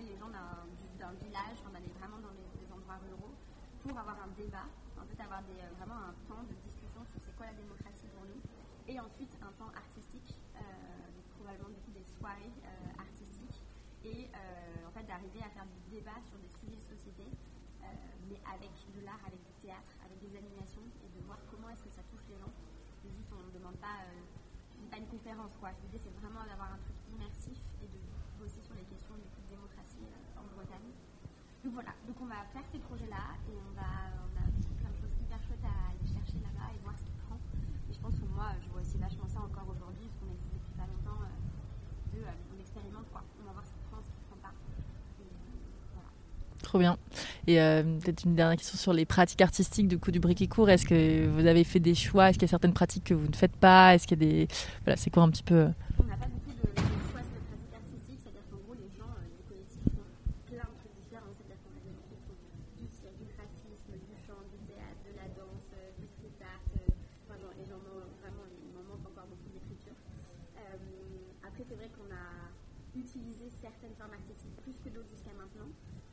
[0.01, 3.35] Les gens d'un village, enfin, d'aller vraiment dans des, endroits ruraux
[3.85, 4.65] pour avoir un débat,
[4.97, 8.25] en fait, avoir des, vraiment un temps de discussion sur c'est quoi la démocratie pour
[8.25, 8.41] nous.
[8.89, 10.61] Et ensuite, un temps artistique, euh,
[11.37, 13.61] probablement des soirées euh, artistiques.
[14.01, 17.29] Et euh, en fait, d'arriver à faire du débat sur des sujets de société,
[18.29, 21.83] mais avec de l'art, avec du théâtre, avec des animations, et de voir comment est-ce
[21.83, 22.53] que ça touche les gens.
[23.05, 24.01] Juste, on ne demande pas,
[24.89, 25.69] pas une conférence, quoi.
[25.83, 27.99] L'idée, c'est vraiment d'avoir un truc immersif et de
[28.41, 30.89] bosser sur les questions du coup, de démocratie euh, en Bretagne.
[31.63, 34.45] Donc voilà, donc on va faire ces projets-là et on, va, on a
[34.82, 37.38] plein de choses hyper chouettes à aller chercher là-bas et voir ce qui prend.
[37.38, 40.58] Et je pense que moi, je vois aussi vachement ça encore aujourd'hui, parce qu'on existe
[40.58, 43.21] depuis pas longtemps, euh, de, euh, on expérimente quoi.
[43.41, 44.54] On va voir ce qui prend, ce qui prend pas.
[45.21, 45.30] Et,
[45.93, 46.10] voilà.
[46.65, 46.97] Trop bien.
[47.45, 50.69] Et euh, peut-être une dernière question sur les pratiques artistiques du coup du briquicourt.
[50.69, 52.30] Est-ce que vous avez fait des choix?
[52.30, 53.93] Est-ce qu'il y a certaines pratiques que vous ne faites pas?
[53.93, 54.47] Est-ce qu'il y a des
[54.84, 55.69] voilà, c'est quoi un petit peu
[56.00, 58.89] On n'a pas beaucoup de, de choix sur les pratiques artistiques, c'est-à-dire qu'en gros les
[58.93, 60.06] gens, euh, les collectifs font
[60.50, 61.34] plein de trucs différents.
[61.34, 62.38] C'est-à-dire qu'on a des gens qui font
[62.78, 66.62] du cirque, du graphisme, du chant, du théâtre, de la danse, euh, du street art.
[66.78, 66.93] Euh,
[67.26, 69.97] enfin, genre, les gens vraiment, il m'en manque encore beaucoup d'écriture.
[70.62, 70.78] Euh,
[71.63, 72.50] c'est vrai qu'on a
[72.97, 75.69] utilisé certaines formes artistiques plus que d'autres jusqu'à maintenant.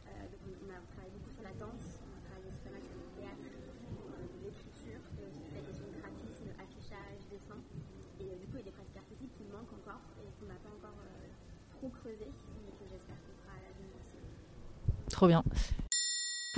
[0.06, 2.80] Euh, on, a travaillé beaucoup sur la danse, on a travaillé sur le
[3.16, 7.60] théâtre, euh, l'écriture, toute la question de graphisme, affichage, dessin.
[8.20, 10.48] Et euh, du coup, il y a des pratiques artistiques qui manquent encore et qu'on
[10.48, 11.00] n'a pas encore
[11.76, 14.20] trop creusé, mais que j'espère qu'on fera à l'avenir aussi.
[15.08, 15.44] Trop bien.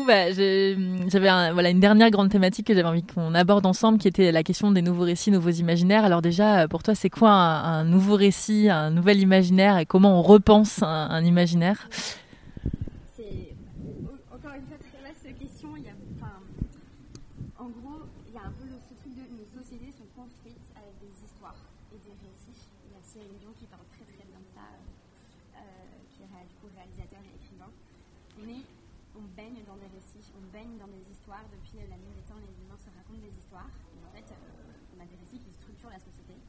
[0.06, 4.32] Bah, j'avais voilà, une dernière grande thématique que j'avais envie qu'on aborde ensemble, qui était
[4.32, 6.04] la question des nouveaux récits, nouveaux imaginaires.
[6.04, 10.22] Alors déjà, pour toi, c'est quoi un, nouveau récit, un nouvel imaginaire, et comment on
[10.22, 11.88] repense un imaginaire
[13.14, 13.54] C'est
[14.32, 15.76] encore une fois très vaste question.
[15.76, 16.32] Il y a, enfin,
[17.58, 20.64] en gros, il y a un peu le, ce truc de nos sociétés sont construites
[20.74, 21.60] avec des histoires
[21.92, 22.66] et des récits.
[22.88, 25.60] Il y a Cyril Dion qui parle très très bien de ça, euh,
[26.08, 27.70] qui est du coup réalisateur et écrivain.
[28.40, 28.64] Mais
[29.20, 31.44] on baigne dans des récits, on baigne dans des histoires.
[31.52, 33.68] Depuis la nuit des temps, les humains se racontent des histoires.
[33.92, 36.40] Et en fait, euh, on a des récits qui structurent la société.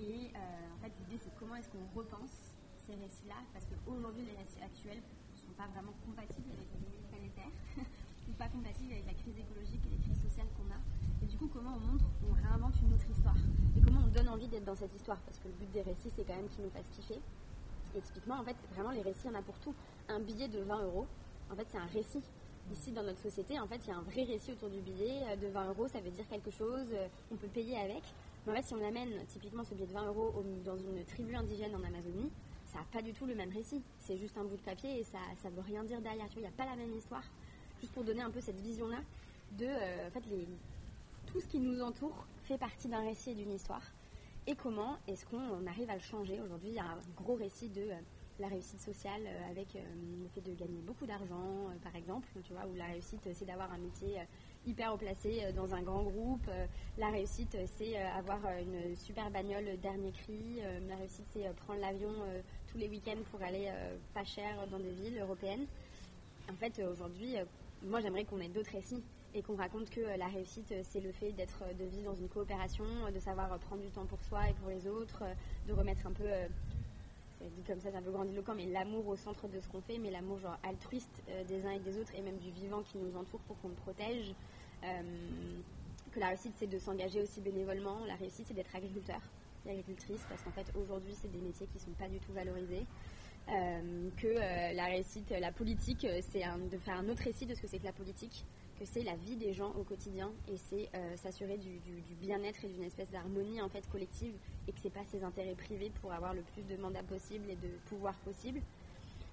[0.00, 2.54] Et euh, en fait, l'idée, c'est comment est-ce qu'on repense
[2.86, 7.52] ces récits-là Parce qu'aujourd'hui, les récits actuels ne sont pas vraiment compatibles avec l'économie planétaire,
[7.76, 10.80] ou pas compatibles avec la crise écologique et les crises sociales qu'on a.
[11.20, 11.28] Et
[12.28, 13.36] on réinvente une autre histoire
[13.76, 16.10] Et comment on donne envie d'être dans cette histoire Parce que le but des récits,
[16.14, 17.20] c'est quand même qu'ils nous fassent kiffer.
[17.96, 19.74] Et typiquement, en fait, vraiment, les récits, il y en a pour tout.
[20.08, 21.06] Un billet de 20 euros,
[21.50, 22.22] en fait, c'est un récit.
[22.72, 25.36] Ici, dans notre société, en fait, il y a un vrai récit autour du billet.
[25.40, 26.86] De 20 euros, ça veut dire quelque chose.
[27.32, 28.02] On peut payer avec.
[28.46, 31.34] Mais en fait, si on amène typiquement ce billet de 20 euros dans une tribu
[31.34, 32.30] indigène en Amazonie,
[32.66, 33.82] ça n'a pas du tout le même récit.
[33.98, 36.26] C'est juste un bout de papier et ça ne veut rien dire derrière.
[36.36, 37.24] Il n'y a pas la même histoire.
[37.80, 38.98] Juste pour donner un peu cette vision-là
[39.52, 40.46] de, euh, en fait, les,
[41.28, 43.82] tout ce qui nous entoure fait partie d'un récit et d'une histoire.
[44.46, 47.68] Et comment est-ce qu'on arrive à le changer Aujourd'hui, il y a un gros récit
[47.68, 47.82] de...
[47.82, 48.00] Euh,
[48.40, 49.80] la réussite sociale euh, avec euh,
[50.22, 53.72] le fait de gagner beaucoup d'argent, par exemple, tu vois, où la réussite, c'est d'avoir
[53.72, 54.20] un métier
[54.64, 56.48] hyper haut placé dans un grand groupe.
[56.98, 60.60] la réussite, c'est avoir une super bagnole dernier cri.
[60.88, 62.12] la réussite, c'est prendre l'avion
[62.70, 63.68] tous les week-ends pour aller
[64.14, 65.66] pas cher dans des villes européennes.
[66.48, 67.34] En fait, aujourd'hui,
[67.82, 69.02] moi, j'aimerais qu'on ait d'autres récits
[69.34, 72.84] et qu'on raconte que la réussite, c'est le fait d'être, de vivre dans une coopération,
[73.12, 75.22] de savoir prendre du temps pour soi et pour les autres,
[75.66, 76.28] de remettre un peu
[77.40, 79.80] c'est dit comme ça, c'est un peu grandiloquent, mais l'amour au centre de ce qu'on
[79.80, 82.98] fait, mais l'amour genre altruiste des uns et des autres, et même du vivant qui
[82.98, 84.34] nous entoure pour qu'on le protège.
[84.82, 88.04] que la réussite, c'est de s'engager aussi bénévolement.
[88.06, 89.20] La réussite, c'est d'être agriculteur
[89.66, 92.32] et agricultrice, parce qu'en fait, aujourd'hui, c'est des métiers qui ne sont pas du tout
[92.32, 92.86] valorisés.
[93.50, 97.54] Euh, que euh, la réussite, la politique, euh, c'est de faire un autre récit de
[97.54, 98.44] ce que c'est que la politique,
[98.78, 101.80] que c'est la vie des gens au quotidien et c'est s'assurer du,
[102.20, 104.34] bien-être et d'une espèce d'harmonie en fait collective
[104.66, 107.56] et que c'est pas ses intérêts privés pour avoir le plus de mandats possible et
[107.56, 108.60] de pouvoir possible.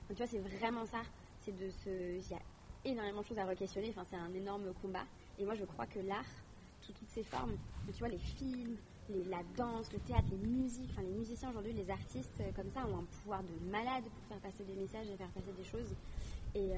[0.07, 1.01] Donc tu vois, c'est vraiment ça.
[1.41, 2.41] C'est de ce, il y a
[2.85, 3.89] énormément de choses à re-questionner.
[3.89, 5.05] Enfin, c'est un énorme combat.
[5.39, 6.25] Et moi, je crois que l'art,
[6.81, 8.77] sous toutes ses formes, tu vois, les films,
[9.29, 12.87] la danse, le théâtre, les musiques, enfin les musiciens aujourd'hui, les artistes euh, comme ça
[12.87, 15.93] ont un pouvoir de malade pour faire passer des messages et faire passer des choses.
[16.55, 16.75] Et euh,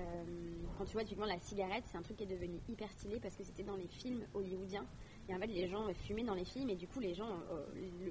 [0.77, 3.35] quand tu vois typiquement la cigarette, c'est un truc qui est devenu hyper stylé parce
[3.35, 4.85] que c'était dans les films hollywoodiens.
[5.29, 7.65] Et en fait, les gens fumaient dans les films et du coup, les gens, euh,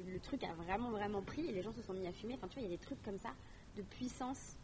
[0.07, 2.35] le, truc a vraiment, vraiment pris et les gens se sont mis à fumer.
[2.35, 3.31] Enfin, tu vois, il y a des trucs comme ça
[3.77, 4.57] de puissance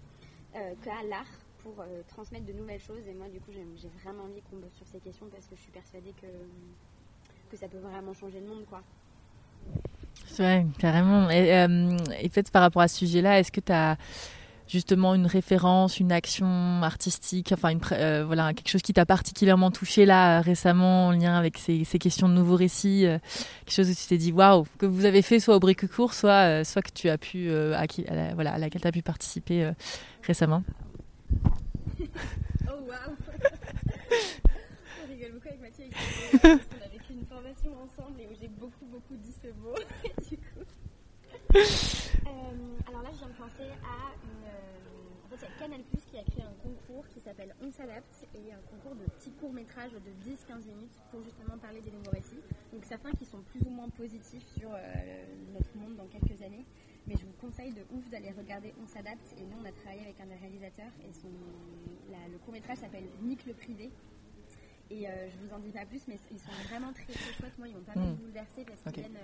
[0.52, 1.26] qu'a l'art
[1.58, 3.06] pour transmettre de nouvelles choses.
[3.08, 5.62] Et moi, du coup, j'ai vraiment envie qu'on bosse sur ces questions parce que je
[5.62, 6.26] suis persuadée que,
[7.50, 8.82] que ça peut vraiment changer le monde, quoi.
[10.38, 11.28] Ouais, carrément.
[11.30, 13.96] Et, euh, et peut-être par rapport à ce sujet-là, est-ce que tu as
[14.72, 19.70] justement une référence, une action artistique, enfin une, euh, voilà, quelque chose qui t'a particulièrement
[19.70, 23.18] touché là récemment en lien avec ces, ces questions de nouveaux récits, euh,
[23.66, 26.64] quelque chose où tu t'es dit waouh, que vous avez fait soit au Briquecourt, soit,
[26.64, 29.70] soit que tu as pu, à, qui, à, voilà, à laquelle tu as pu participer
[30.22, 30.62] récemment
[32.00, 33.16] Oh waouh
[35.04, 35.84] On rigole beaucoup avec Mathieu,
[36.44, 39.74] on a vécu une formation ensemble et où j'ai beaucoup beaucoup dit ce mot.
[41.54, 41.60] Euh,
[47.42, 51.80] s'appelle On s'adapte et un concours de petits courts-métrages de 10-15 minutes pour justement parler
[51.80, 52.40] des nouveaux récits.
[52.72, 54.78] Donc, certains qui sont plus ou moins positifs sur euh,
[55.52, 56.64] notre monde dans quelques années.
[57.06, 59.34] Mais je vous conseille de ouf d'aller regarder On s'adapte.
[59.38, 61.28] Et nous, on a travaillé avec un des réalisateurs et son,
[62.30, 63.90] le court-métrage s'appelle Nick le privé.
[64.90, 67.58] Et je vous en dis pas plus, mais ils sont vraiment très très chouettes.
[67.58, 68.16] Moi, ils m'ont pas mal hmm.
[68.16, 69.18] bouleversé parce qu'ils viennent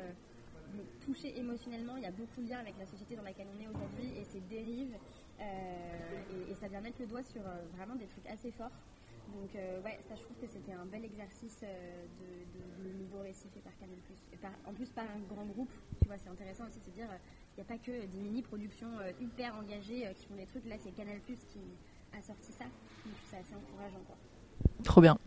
[0.74, 1.96] me toucher émotionnellement.
[1.96, 4.24] Il y a beaucoup de liens avec la société dans laquelle on est aujourd'hui et
[4.24, 4.96] ses dérives.
[5.40, 8.72] Euh, et, ça vient mettre le doigt sur euh, vraiment des trucs assez forts.
[9.34, 13.48] Donc euh, ouais, ça je trouve que c'était un bel exercice de, de, nouveau récit
[13.52, 13.98] fait par Canal+.
[14.32, 14.36] Et
[14.66, 15.70] en plus par un grand groupe,
[16.00, 17.08] tu vois, c'est intéressant aussi de se dire,
[17.56, 18.88] il n'y a pas que des mini-productions
[19.20, 20.64] hyper engagées qui font des trucs.
[20.64, 21.36] Là, c'est Canal+, qui
[22.16, 22.64] a sorti ça.
[22.64, 24.16] Donc c'est assez encourageant quoi.
[24.82, 25.18] Trop bien.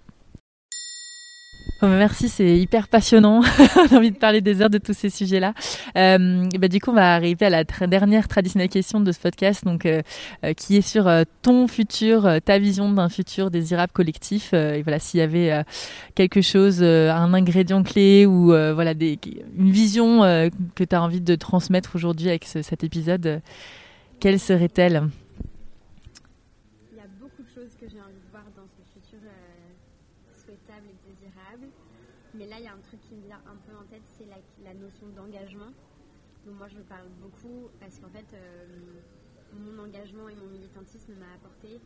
[1.83, 3.41] Oh, merci, c'est hyper passionnant.
[3.89, 5.55] J'ai envie de parler des heures de tous ces sujets-là.
[5.97, 9.65] Euh, bah, du coup, on va arriver à la dernière traditionnelle question de ce podcast,
[9.65, 10.03] donc euh,
[10.45, 11.11] euh, qui est sur
[11.41, 14.53] ton futur, ta vision d'un futur désirable collectif.
[14.53, 15.63] et voilà, s'il y avait
[16.13, 19.17] quelque chose, un ingrédient clé ou voilà des,
[19.57, 20.21] une vision
[20.75, 23.41] que tu as envie de transmettre aujourd'hui avec cet épisode,
[24.19, 25.09] quelle serait-elle
[36.61, 38.65] moi je parle beaucoup parce qu'en fait euh,
[39.53, 41.79] mon engagement et mon militantisme m'a apporté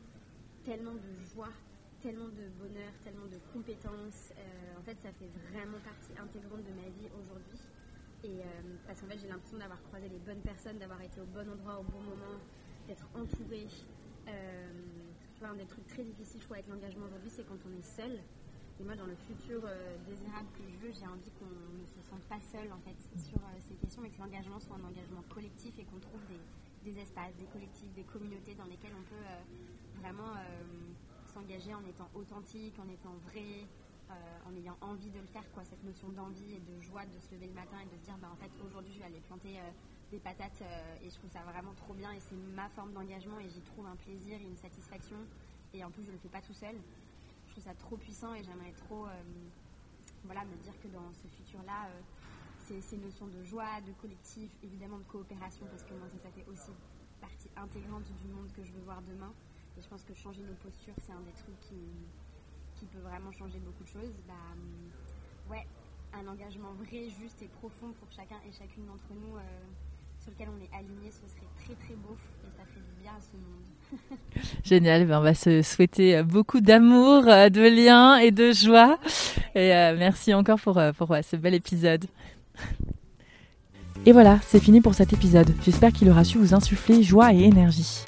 [0.65, 1.53] tellement de joie,
[2.05, 4.29] tellement de bonheur, tellement de compétences.
[4.37, 7.57] Euh, en fait ça fait vraiment partie intégrante de ma vie aujourd'hui.
[8.23, 11.25] Et euh, parce qu'en fait j'ai l'impression d'avoir croisé les bonnes personnes, d'avoir été au
[11.25, 12.37] bon endroit au bon moment,
[12.85, 13.65] d'être entourée.
[15.33, 17.73] tu vois, un des trucs très difficiles je crois avec l'engagement aujourd'hui c'est quand on
[17.73, 18.21] est seul
[18.77, 22.01] et moi, dans le futur euh, désirable que je veux, j'ai envie qu'on ne se
[22.03, 25.23] sente pas seul en fait sur euh, ces questions, mais que l'engagement soit un engagement
[25.31, 26.19] collectif et qu'on trouve
[26.83, 30.35] des, espaces, des collectifs, des communautés dans lesquelles on peut euh, vraiment
[31.35, 33.67] s'engager en étant authentique, en étant vrai,
[34.47, 37.33] en ayant envie de le faire, quoi, cette notion d'envie et de joie de se
[37.33, 39.59] lever le matin et de se dire, bah, en fait, aujourd'hui, je vais aller planter
[40.11, 40.61] des patates
[41.03, 43.87] et je trouve ça vraiment trop bien et c'est ma forme d'engagement et j'y trouve
[43.87, 45.17] un plaisir et une satisfaction
[45.73, 46.75] et en plus, je ne le fais pas tout seul
[47.55, 49.23] trouve ça trop puissant et j'aimerais trop euh,
[50.25, 54.97] voilà, me dire que dans ce futur-là, euh, ces, notions de joie, de collectif, évidemment
[54.97, 56.71] de coopération, parce que moi ça, fait aussi
[57.21, 59.31] partie intégrante du monde que je veux voir demain.
[59.77, 61.81] Et je pense que changer nos postures, c'est un des trucs qui,
[62.79, 64.13] qui, peut vraiment changer beaucoup de choses.
[64.27, 65.65] Bah, euh, ouais,
[66.13, 69.37] un engagement vrai, juste et profond pour chacun et chacune d'entre nous
[70.25, 73.11] sur lequel on est aligné, ce serait très très beau et ça fait du bien
[73.11, 74.49] à ce monde.
[74.63, 78.97] Génial, ben on va se souhaiter beaucoup d'amour, euh, de liens et de joie.
[79.53, 82.05] Et euh, merci encore pour, euh, pour ce bel épisode.
[84.07, 85.53] Et voilà, c'est fini pour cet épisode.
[85.63, 88.03] J'espère qu'il aura su vous insuffler joie et énergie.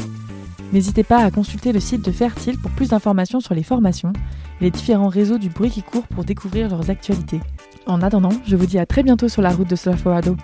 [0.74, 4.12] N'hésitez pas à consulter le site de Fertile pour plus d'informations sur les formations
[4.60, 7.40] et les différents réseaux du bruit qui court pour découvrir leurs actualités.
[7.86, 10.36] En attendant, je vous dis à très bientôt sur la route de Solaforado.